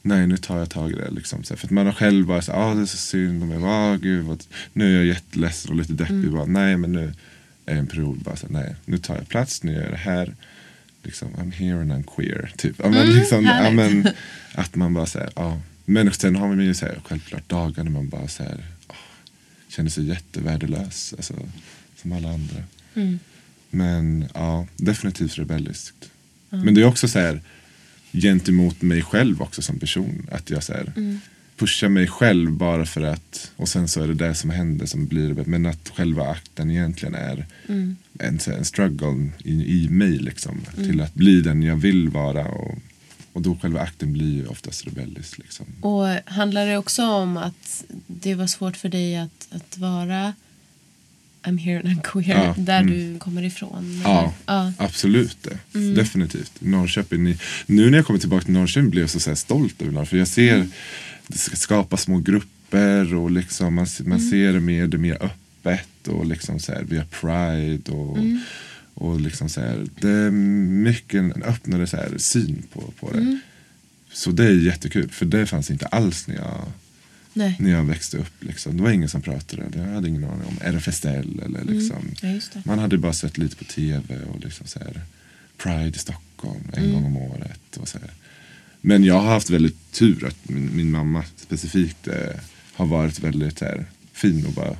[0.04, 1.44] Nej nu tar jag tag i det liksom.
[1.44, 3.50] Så här, för att man har själv bara så ah det är så synd om
[3.50, 3.58] mig.
[3.64, 4.44] Ah, gud, vad,
[4.74, 6.14] nu är jag jätteledsen och lite deppig.
[6.16, 6.32] Mm.
[6.34, 7.14] Bara, nej men nu
[7.66, 9.98] är en period bara så här, nej nu tar jag plats, nu gör jag det
[9.98, 10.36] här.
[11.04, 12.52] Liksom, I'm here and I'm queer.
[12.58, 12.76] Typ.
[12.84, 14.08] Ja, men, Mm, liksom, ja, men,
[14.56, 15.62] att man bara säger ja.
[15.86, 18.66] Men sen har man ju så här, självklart dagar när man bara så här,
[19.72, 21.14] känner sig jättevärdelös.
[21.18, 21.34] Alltså,
[22.02, 22.64] som alla andra.
[22.94, 23.20] Mm.
[23.70, 26.10] Men ja, definitivt rebelliskt.
[26.50, 27.42] Men det är också så här
[28.14, 30.28] gentemot mig själv också som person.
[30.32, 31.20] Att jag så här, Mm.
[31.58, 35.08] pushar mig själv bara för att och sen så är det det som händer som
[35.08, 35.46] blir det.
[35.46, 37.96] Men att själva akten egentligen är Mm.
[38.20, 40.62] en, en struggle i, i mig liksom.
[40.76, 42.48] Till att bli den jag vill vara.
[42.48, 42.78] Och,
[43.34, 45.38] och då själva akten blir ju oftast rebellisk.
[45.38, 45.66] Liksom.
[45.82, 50.34] Och handlar det också om att det var svårt för dig att, att vara
[51.44, 52.94] I'm here and I'm queer Ja, där mm.
[53.14, 54.02] du kommer ifrån?
[54.04, 54.74] Ja, ja.
[54.78, 55.58] absolut det.
[55.80, 55.96] Mm.
[55.96, 56.52] Definitivt.
[56.60, 57.38] Norrköping.
[57.66, 60.10] Nu när jag kommer tillbaka till Norrköping blir jag så, så stolt över Norrköping.
[60.10, 60.72] För jag ser Mm.
[61.28, 64.30] det ska skapa små grupper och liksom man, man Mm.
[64.30, 68.40] ser det mer, det mer öppet och liksom så här, vi har pride och, Mm.
[68.94, 73.20] Och liksom så här, det är mycket en öppnare så här, syn på, på det.
[73.20, 73.40] Mm.
[74.14, 76.62] Så det är jättekul för det fanns inte alls när jag,
[77.34, 77.56] Nej.
[77.60, 78.34] när jag växte upp.
[78.44, 78.78] Liksom.
[78.78, 82.42] Det var ingen som pratade, jag hade ingen aning om RFSL eller liksom Mm.
[82.54, 85.02] Ja, man hade bara sett lite på tv och liksom så här,
[85.58, 86.94] Pride i Stockholm en Mm.
[86.94, 87.78] gång om året.
[87.78, 88.10] Och så här.
[88.82, 92.36] Men jag har haft väldigt tur att min, min mamma specifikt eh,
[92.74, 94.76] har varit väldigt här, fin och bara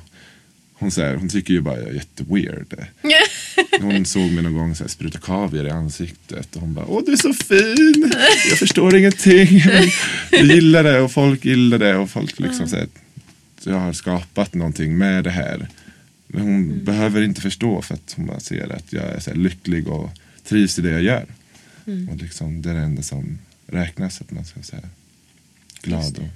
[0.82, 2.86] hon, så här, hon tycker ju bara jag är jätteweird.
[3.80, 7.02] Hon såg mig någon gång så här, spruta kaviar i ansiktet och hon bara Åh
[7.06, 8.12] du är så fin!
[8.50, 9.62] Jag förstår ingenting.
[10.30, 12.86] Jag gillar det och folk gillar det och folk liksom så här,
[13.64, 15.68] jag har skapat någonting med det här.
[16.26, 19.88] Men hon behöver inte förstå för att hon bara ser att jag är så lycklig
[19.88, 20.10] och
[20.44, 21.26] trivs i det jag gör.
[21.86, 22.08] Mm.
[22.08, 24.82] Och liksom, det är det enda som räknas, att man ska vara
[25.82, 26.28] glad och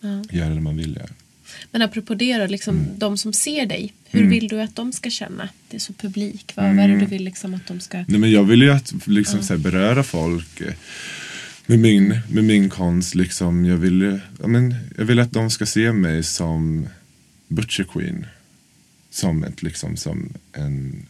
[0.00, 0.24] Ja.
[0.30, 1.08] göra det man vill göra.
[1.70, 2.98] Men apropå det då, liksom, Mm.
[2.98, 5.48] de som ser dig, hur vill du att de ska känna?
[5.68, 6.98] Det är så publik, vad, vad är Mm.
[6.98, 7.98] det du vill liksom att de ska...
[8.08, 10.74] Nej, men jag vill ju att liksom, så här, beröra folk eh,
[11.66, 13.14] med min, med min konst.
[13.14, 13.64] Liksom.
[13.64, 16.88] Jag, vill, ja, men, jag vill att de ska se mig som
[17.48, 18.26] Butcher Queen.
[19.10, 21.06] Som, ett, liksom, som en,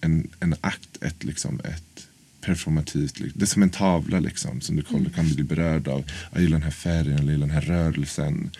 [0.00, 2.06] en, en akt, ett, liksom, ett
[2.40, 3.14] performativt.
[3.34, 6.04] Det är som en tavla liksom, som du kollar, kan bli berörd av.
[6.32, 8.50] Jag gillar den här färgen, jag gillar den här rörelsen.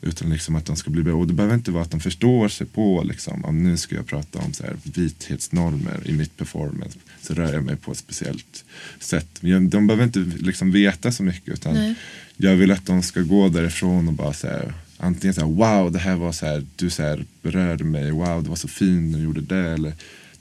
[0.00, 1.20] Utan liksom att de ska bli berörda.
[1.20, 4.06] Och det behöver inte vara att de förstår sig på liksom, om nu ska jag
[4.06, 6.98] prata om så här, vithetsnormer i mitt performance.
[7.22, 8.64] Så rör jag mig på ett speciellt
[9.00, 9.28] sätt.
[9.40, 11.54] De behöver inte liksom veta så mycket.
[11.54, 11.94] Utan Nej.
[12.36, 15.92] jag vill att de ska gå därifrån och bara så här, antingen så här, wow
[15.92, 19.12] det här var så här, du så här berörde mig, wow det var så fint
[19.12, 19.70] när du gjorde det.
[19.70, 19.92] Eller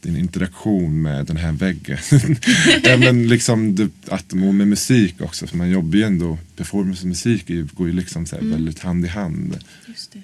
[0.05, 1.97] din interaktion med den här väggen.
[2.83, 7.01] ja, men liksom det, att, och med musik också, för man jobbar ju ändå, performance
[7.01, 9.57] och musik går ju liksom så här väldigt hand i hand.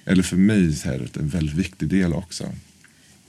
[0.06, 2.52] Eller för mig så här, är det en väldigt viktig del också.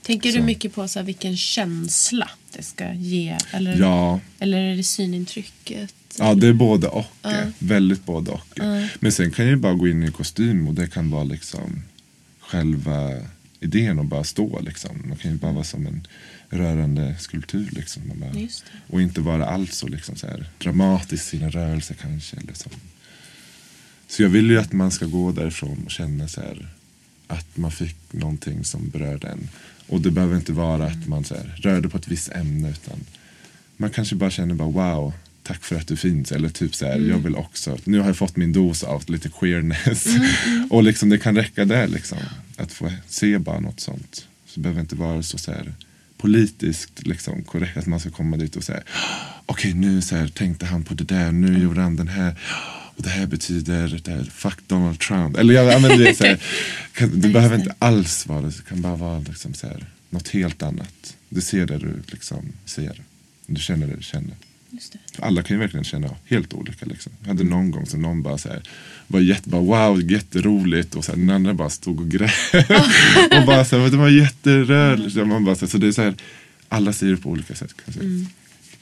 [0.01, 0.37] Tänker Så.
[0.37, 3.37] du mycket på så här, vilken känsla det ska ge?
[3.51, 5.93] Eller, Ja, eller är det synintrycket?
[6.19, 7.05] Ja, det är både och.
[7.23, 8.47] Eh, Väldigt både och.
[8.55, 8.87] Ja.
[8.99, 11.81] Men sen kan jag ju bara gå in i kostym och det kan vara liksom
[12.39, 13.09] själva
[13.59, 15.03] idén och bara stå liksom.
[15.05, 16.07] Man kan ju bara vara som en
[16.53, 18.01] rörande skulptur liksom.
[18.15, 18.47] Bara,
[18.87, 22.37] och inte vara alls så liksom så här dramatisk i sina rörelser kanske.
[22.37, 22.69] Eller så.
[24.07, 26.67] så jag vill ju att man ska gå därifrån och känna så här
[27.27, 29.49] att man fick någonting som berörde en.
[29.87, 32.99] Och det behöver inte vara att man så här, rörde på ett visst ämne utan
[33.77, 36.31] man kanske bara känner bara wow, tack för att du finns.
[36.31, 39.29] Eller typ så här, jag vill också, nu har jag fått min dos av lite
[39.29, 40.07] queerness.
[40.69, 42.17] och liksom det kan räcka där liksom.
[42.57, 44.27] Att få se bara något sånt.
[44.45, 45.73] Så det behöver inte vara så, så här
[46.23, 48.83] politiskt liksom, korrekt att man ska komma dit och säga
[49.45, 52.35] okej nu så här, tänkte han på det där, nu gjorde han den här.
[52.95, 55.37] Och det här betyder det här, fuck Donald Trump.
[55.37, 56.41] Eller jag använder det så här,
[56.93, 60.27] kan, det behöver inte alls vara det, det kan bara vara liksom så här, något
[60.27, 61.15] helt annat.
[61.29, 63.01] Du ser det du liksom ser.
[63.45, 64.35] Du känner det du känner.
[65.19, 66.85] Alla kan ju verkligen känna helt olika.
[66.85, 67.11] Liksom.
[67.21, 68.63] Jag hade någon gång som någon bara så här,
[69.07, 72.31] var jätte, bara, wow, jätteroligt och så här, den andra bara stod och grät.
[73.39, 75.15] och bara så här, det var jätterörligt.
[75.15, 75.29] Mm.
[75.29, 76.15] Man bara, så, här, så det är så här,
[76.69, 77.73] alla ser det på olika sätt.
[77.85, 78.05] Kan säga.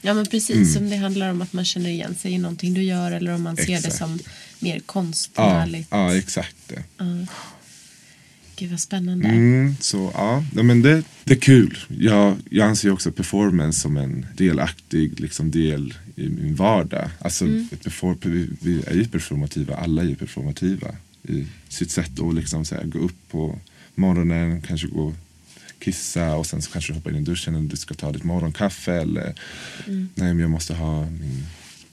[0.01, 0.83] Ja men precis, Mm.
[0.83, 3.41] om det handlar om att man känner igen sig i någonting du gör eller om
[3.41, 4.19] man ser det som
[4.59, 5.87] mer Ja, konstnärligt.
[5.91, 6.83] ja, exakt det.
[8.61, 9.27] Gud vad spännande.
[9.27, 11.77] Mm, så ja, men det, det är kul.
[11.87, 17.09] Jag, jag anser också performance som en delaktig liksom, del i min vardag.
[17.19, 17.45] Alltså,
[17.83, 20.87] perform, vi, vi är ju performativa, alla är ju performativa
[21.23, 23.59] i sitt sätt att liksom, så här, gå upp på
[23.95, 25.15] morgonen, kanske gå och
[25.79, 28.23] kissa och sen så kanske du hoppar in i duschen eller du ska ta ditt
[28.23, 29.33] morgonkaffe eller
[29.87, 31.45] nej men jag måste ha min,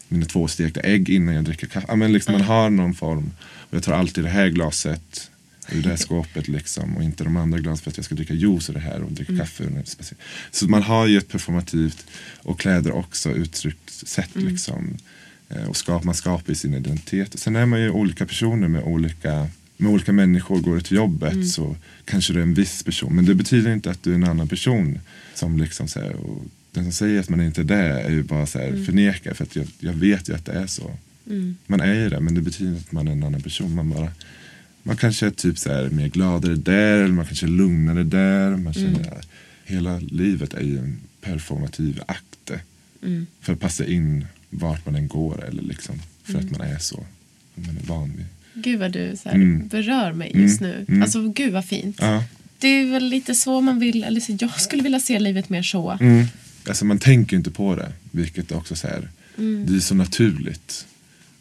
[0.08, 1.86] mina två stekta ägg innan jag dricker kaffe.
[1.88, 5.30] Ja, men liksom, Man har någon form och jag tar alltid det här glaset
[5.72, 8.34] ur det här skåpet liksom och inte de andra glasen för att jag ska dricka
[8.34, 9.64] juice ur det här och dricka kaffe.
[9.64, 10.20] det speciellt.
[10.50, 12.06] Så man har ju ett performativt
[12.38, 14.96] och kläder också uttryckssätt liksom.
[15.48, 17.34] Eh, Och skap, man skapar sin identitet.
[17.34, 19.46] Och sen är man ju olika personer med olika,
[19.76, 20.60] med olika människor.
[20.60, 23.16] Går du till jobbet så kanske du är en viss person.
[23.16, 24.98] Men det betyder inte att du är en annan person.
[25.34, 28.22] Som liksom så här, och den som säger att man inte är det är ju
[28.22, 29.34] bara så här förnekar.
[29.34, 30.96] För att jag, jag vet ju att det är så.
[31.66, 33.74] Man är ju det men det betyder inte att man är en annan person.
[33.74, 34.12] Man bara
[34.88, 38.56] man kanske är typ så här mer gladare där eller man kanske är lugnare där.
[38.56, 39.28] Man känner att
[39.64, 42.50] hela livet är ju en performativ akt.
[43.40, 47.04] För att passa in vart man än går eller liksom för att man är så.
[47.54, 48.26] Man är van vid.
[48.64, 49.68] Gud vad du så här, Mm.
[49.68, 50.86] berör mig just nu.
[51.02, 51.96] Alltså gud vad fint.
[52.00, 52.24] Ja.
[52.58, 55.62] Det är väl lite så man vill, eller så, jag skulle vilja se livet mer
[55.62, 55.90] så.
[56.00, 56.26] Mm.
[56.68, 57.92] Alltså man tänker inte på det.
[58.10, 59.08] Vilket också så här,
[59.66, 60.86] det är så naturligt.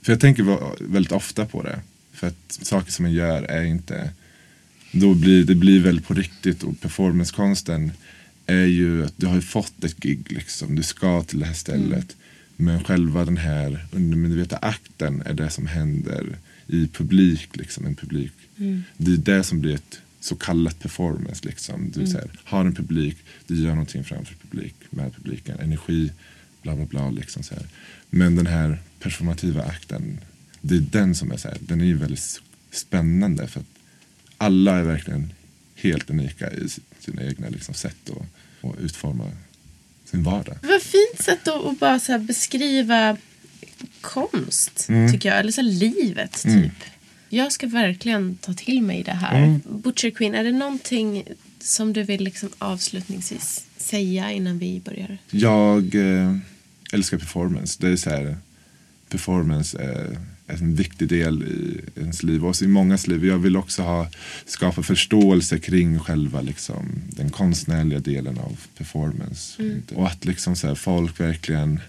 [0.02, 0.58] För jag tänker
[0.92, 1.80] väldigt ofta på det.
[2.18, 4.12] För att saker som man gör är inte,
[4.92, 7.92] då blir det blir väl på riktigt och performancekonsten
[8.46, 10.76] är ju att du har ju fått ett gig liksom.
[10.76, 12.16] Du ska till det här stället.
[12.56, 16.38] Men själva den här undermedvetna akten är det som händer
[16.68, 18.34] i publik, liksom en publik.
[18.98, 21.46] Det är det som blir ett så kallat performance.
[21.46, 21.92] Liksom.
[21.92, 26.12] Du så här, har en publik, du gör någonting framför publik, med publiken, energi,
[26.62, 27.10] bla bla bla.
[27.10, 27.66] Liksom, så här.
[28.10, 30.20] Men den här performativa akten,
[30.62, 32.42] det är den som är så här, den är ju väldigt
[32.72, 33.66] spännande för att
[34.38, 35.34] alla är verkligen
[35.76, 36.68] helt unika i
[37.00, 39.32] sina egna liksom, sätt att, att utforma
[40.06, 40.58] sin vardag.
[40.62, 43.18] Vad fint sätt att, att bara så beskriva
[44.02, 45.12] konst, Mm.
[45.12, 45.40] tycker jag.
[45.40, 46.72] Eller så livet, typ.
[47.30, 49.38] Jag ska verkligen ta till mig det här.
[49.44, 49.62] Mm.
[49.66, 51.24] Butcher Queen, är det någonting
[51.60, 55.18] som du vill liksom avslutningsvis säga innan vi börjar?
[55.32, 56.38] Jag eh,
[56.92, 57.78] älskar performance.
[57.82, 58.38] Det är så här,
[59.10, 60.18] performance är,
[60.50, 63.26] en viktig del i ens liv och i mångas liv.
[63.26, 64.08] Jag vill också ha,
[64.46, 69.64] skapa förståelse kring själva liksom, den konstnärliga delen av performance.
[69.96, 71.80] Och att liksom så här, folk verkligen,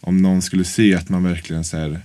[0.00, 2.00] om någon skulle se att man verkligen så här,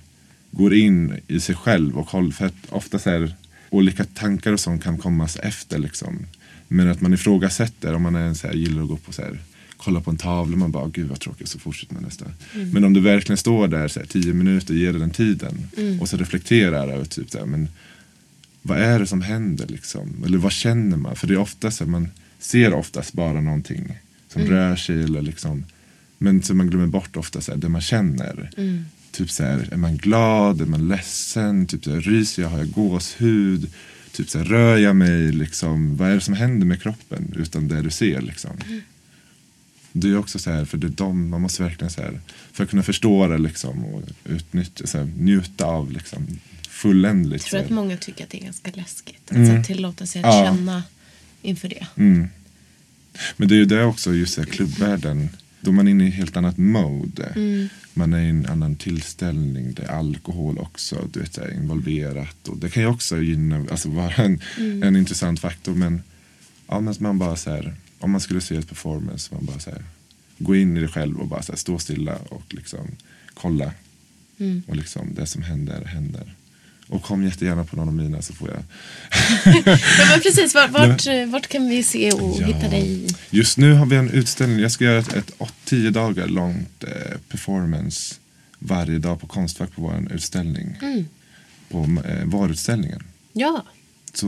[0.51, 3.35] går in i sig själv och håller, för att ofta så här,
[3.69, 6.25] olika tankar och sånt kan komma efter liksom.
[6.67, 9.21] Men att man ifrågasätter om man är en så här, gillar att gå på så
[9.21, 9.39] här,
[9.83, 12.25] kolla på en tavla man bara gud vad tråkigt så fortsätter man nästa.
[12.73, 15.67] Men om du verkligen står där så här, tio minuter, ger dig den tiden
[16.01, 17.69] och så reflekterar över typ så här, men
[18.61, 20.23] vad är det som händer liksom?
[20.25, 21.15] Eller vad känner man?
[21.15, 22.07] För det är ofta så här, man
[22.39, 25.63] ser oftast bara någonting som rör sig eller liksom
[26.19, 28.49] men så man glömmer bort ofta så här, det man känner.
[29.11, 32.57] Typ så här, är man glad, är man ledsen, typ så här, ryser jag, har
[32.57, 33.71] jag gåshud?
[34.11, 35.97] Typ så här, rör jag mig liksom?
[35.97, 38.51] Vad är det som händer med kroppen utan det du ser liksom?
[39.91, 42.19] Det är också så här, för det är de, man måste verkligen så här,
[42.51, 46.27] för att kunna förstå det liksom och utnyttja, så här, njuta av liksom
[46.69, 47.43] fulländligt.
[47.43, 49.31] Jag tror att många tycker att det är ganska läskigt.
[49.31, 50.45] Att här, tillåta sig att Ja.
[50.55, 50.83] känna
[51.41, 51.87] inför det.
[51.95, 52.27] Mm.
[53.37, 55.29] Men det är ju det också, just här, klubbvärlden.
[55.61, 57.33] Då är man inne i ett helt annat mode.
[57.93, 59.73] Man är i en annan tillställning.
[59.73, 62.47] Det är alkohol också du vet, här, involverat.
[62.47, 64.41] Och det kan ju också gynna, alltså vara en,
[64.83, 65.73] en intressant faktor.
[65.75, 66.01] Men,
[66.67, 69.69] ja, men man bara så här, om man skulle se ett performance, man bara så
[69.69, 69.83] här,
[70.37, 72.87] gå in i det själv och bara så här, stå stilla och liksom
[73.33, 73.71] kolla.
[74.67, 76.35] Och liksom det som händer, händer.
[76.87, 78.63] Och kom jättegärna på någon av mina så får jag
[79.65, 82.45] Ja, men precis, vart, vart, vart kan vi se och Ja.
[82.47, 83.07] hitta dig?
[83.29, 84.59] Just nu har vi en utställning.
[84.59, 88.15] Jag ska göra ett, ett åt- tio dagar långt eh, performance
[88.59, 90.75] varje dag på Konstfack på vår utställning.
[91.69, 93.03] På eh, varuutställningen.
[93.33, 93.65] Ja.
[94.13, 94.27] Så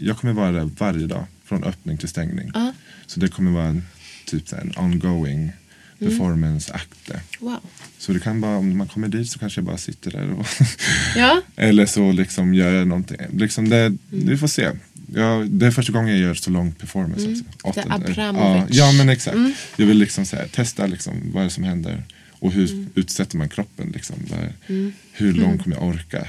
[0.00, 2.50] eh, jag kommer vara där varje dag från öppning till stängning.
[2.54, 2.72] Ja.
[3.06, 3.82] Så det kommer vara en,
[4.26, 5.52] typ så en ongoing
[5.98, 7.10] performance-akt.
[7.40, 7.60] Wow.
[7.98, 10.46] Så det kan bara, om man kommer dit så kanske jag bara sitter där och
[11.16, 11.40] Ja.
[11.56, 13.16] Eller så liksom gör jag någonting.
[13.32, 14.70] Liksom det, Vi får se.
[15.14, 17.26] Ja, det är första gången jag gör så lång performance.
[17.62, 17.80] Också.
[17.80, 18.76] Lite Åtta- Abramovic.
[18.76, 19.36] Ja, ja, men exakt.
[19.76, 22.02] Jag vill liksom så här, testa liksom, vad är det som händer.
[22.30, 23.90] Och hur utsätter man kroppen?
[23.94, 26.26] Liksom, Vad är- Hur långt kommer jag orka?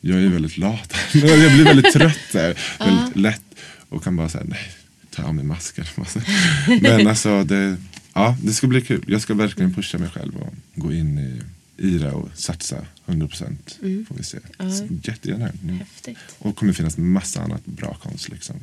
[0.00, 0.94] Jag är väldigt lat.
[1.12, 2.18] jag blir väldigt trött.
[2.34, 3.42] Här, väldigt lätt.
[3.90, 4.70] Och kan bara säga nej,
[5.10, 5.84] ta av mig masken.
[6.82, 7.76] Men alltså det,
[8.14, 9.04] ja, det ska bli kul.
[9.06, 11.40] Jag ska verkligen pusha mig själv och gå in i,
[11.86, 13.78] i det och satsa 100 procent.
[13.80, 14.38] Får vi se.
[15.02, 15.50] Jättegärna.
[15.62, 15.72] Nu.
[15.72, 16.18] Häftigt.
[16.38, 18.56] Och kommer finnas massa annat bra konst liksom.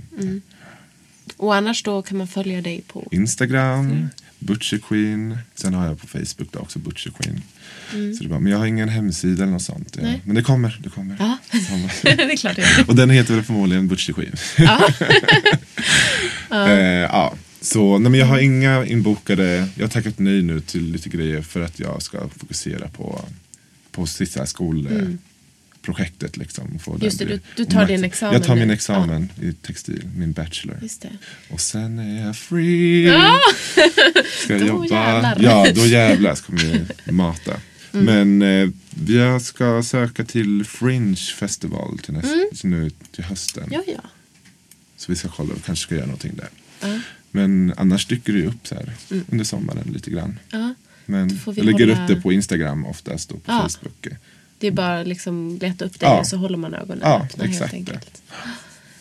[1.38, 3.08] Och annars då kan man följa dig på...
[3.12, 4.08] Instagram,
[4.40, 5.38] Butcher Queen.
[5.56, 7.42] Sen har jag på Facebook då också Butcher Queen.
[7.92, 9.98] Så det bara, men jag har ingen hemsida eller något sånt.
[10.02, 10.14] Ja.
[10.24, 10.80] Men det kommer.
[10.84, 11.16] Det kommer.
[11.20, 11.38] Ja,
[11.70, 11.92] Kommer.
[12.18, 12.86] det är klart det är.
[12.90, 14.36] Och den heter väl förmodligen Butcher Queen.
[16.52, 16.68] eh,
[17.12, 17.34] ja.
[17.62, 21.42] Så nej, men jag har inga inbokade, jag har tackat nej nu till lite grejer
[21.42, 23.26] för att jag ska fokusera på,
[23.92, 26.38] på här skolprojektet.
[26.38, 27.06] Liksom, och få Mm.
[27.06, 28.74] Just det, du- du tar din examen Jag tar min nu.
[28.74, 30.78] examen i textil, min bachelor.
[31.50, 33.12] Och sen är jag free.
[34.44, 34.86] Ska jag Då jobba?
[34.86, 35.38] jävlar.
[35.40, 37.54] Ja, då jävlar ska vi mata.
[38.06, 38.70] Men eh,
[39.08, 43.70] jag ska söka till Fringe Festival till, näst, nu till hösten.
[43.72, 44.02] Ja, ja.
[44.98, 46.50] Så vi ska kolla, vi kanske ska göra någonting där.
[47.32, 48.94] Men annars dyker det ju upp så här
[49.32, 50.40] under sommaren lite grann.
[50.52, 50.74] ja.
[51.10, 53.70] Men vi jag lägger hålla- upp det på Instagram oftast och på Ja.
[53.70, 54.08] Facebook.
[54.60, 56.20] Det är bara liksom leta upp dig Ja.
[56.20, 57.94] och så håller man ögonen Ja, öppna exakt helt det.
[57.94, 58.22] enkelt.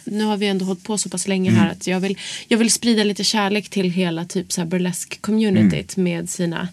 [0.05, 1.61] Nu har vi ändå hållit på så pass länge Mm.
[1.62, 2.18] här att jag vill,
[2.49, 6.68] jag vill sprida lite kärlek till hela typ så här burlesk-communityt med sina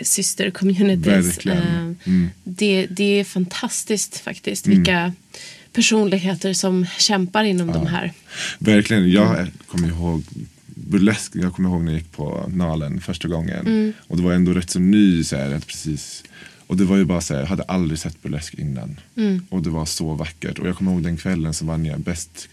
[0.00, 1.46] syster-communities.
[1.46, 1.76] Eh,
[2.06, 2.30] Mm.
[2.44, 5.12] Det, det är fantastiskt faktiskt vilka
[5.72, 8.12] personligheter som kämpar inom de här.
[8.58, 10.22] Verkligen, jag kommer ihåg
[10.66, 13.66] burlesk, jag kommer ihåg när jag gick på Nalen första gången.
[13.66, 13.92] Mm.
[14.06, 16.22] Och det var ändå rätt så ny så här, att precis
[16.66, 19.00] och det var ju bara så här, jag hade aldrig sett burlesk innan.
[19.16, 19.46] Mm.
[19.48, 20.58] Och det var så vackert.
[20.58, 22.48] Och jag kommer ihåg den kvällen så vann jag bäst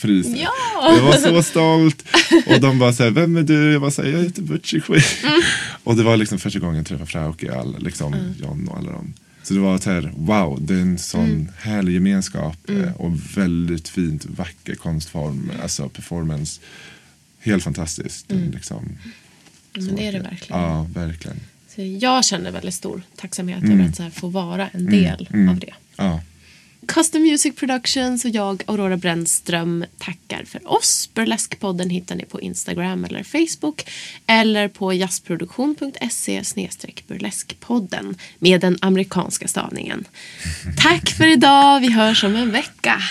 [0.00, 0.38] priset.
[0.40, 0.50] Ja!
[0.96, 2.04] Jag var så stolt.
[2.46, 3.72] Och de bara såhär, vem är du?
[3.72, 4.82] Jag var såhär, jag heter Butchie.
[4.88, 5.40] Mm.
[5.84, 9.14] Och det var liksom första gången jag träffade Frauke, all, liksom John och alla dem.
[9.42, 11.48] Så det var så här, wow, det är en sån Mm.
[11.58, 16.60] härlig gemenskap eh, och väldigt fint, vacker konstform, alltså performance.
[17.40, 18.28] Helt fantastiskt.
[18.28, 18.88] Den Liksom,
[19.72, 20.00] Men så Mm.
[20.00, 20.62] det är det verkligen.
[20.62, 21.40] Ja, verkligen.
[21.74, 23.72] Så jag känner väldigt stor tacksamhet Mm.
[23.80, 25.74] över att så här få vara en del av det.
[25.96, 26.20] Ja.
[26.86, 31.10] Custom Music Productions och jag, Aurora Brännström, tackar för oss.
[31.14, 33.90] Burleskpodden hittar ni på Instagram eller Facebook
[34.26, 36.42] eller på jazzproduktion.se
[37.06, 40.04] burleskpodden med den amerikanska stavningen.
[40.82, 43.02] Tack för idag, vi hörs om en vecka.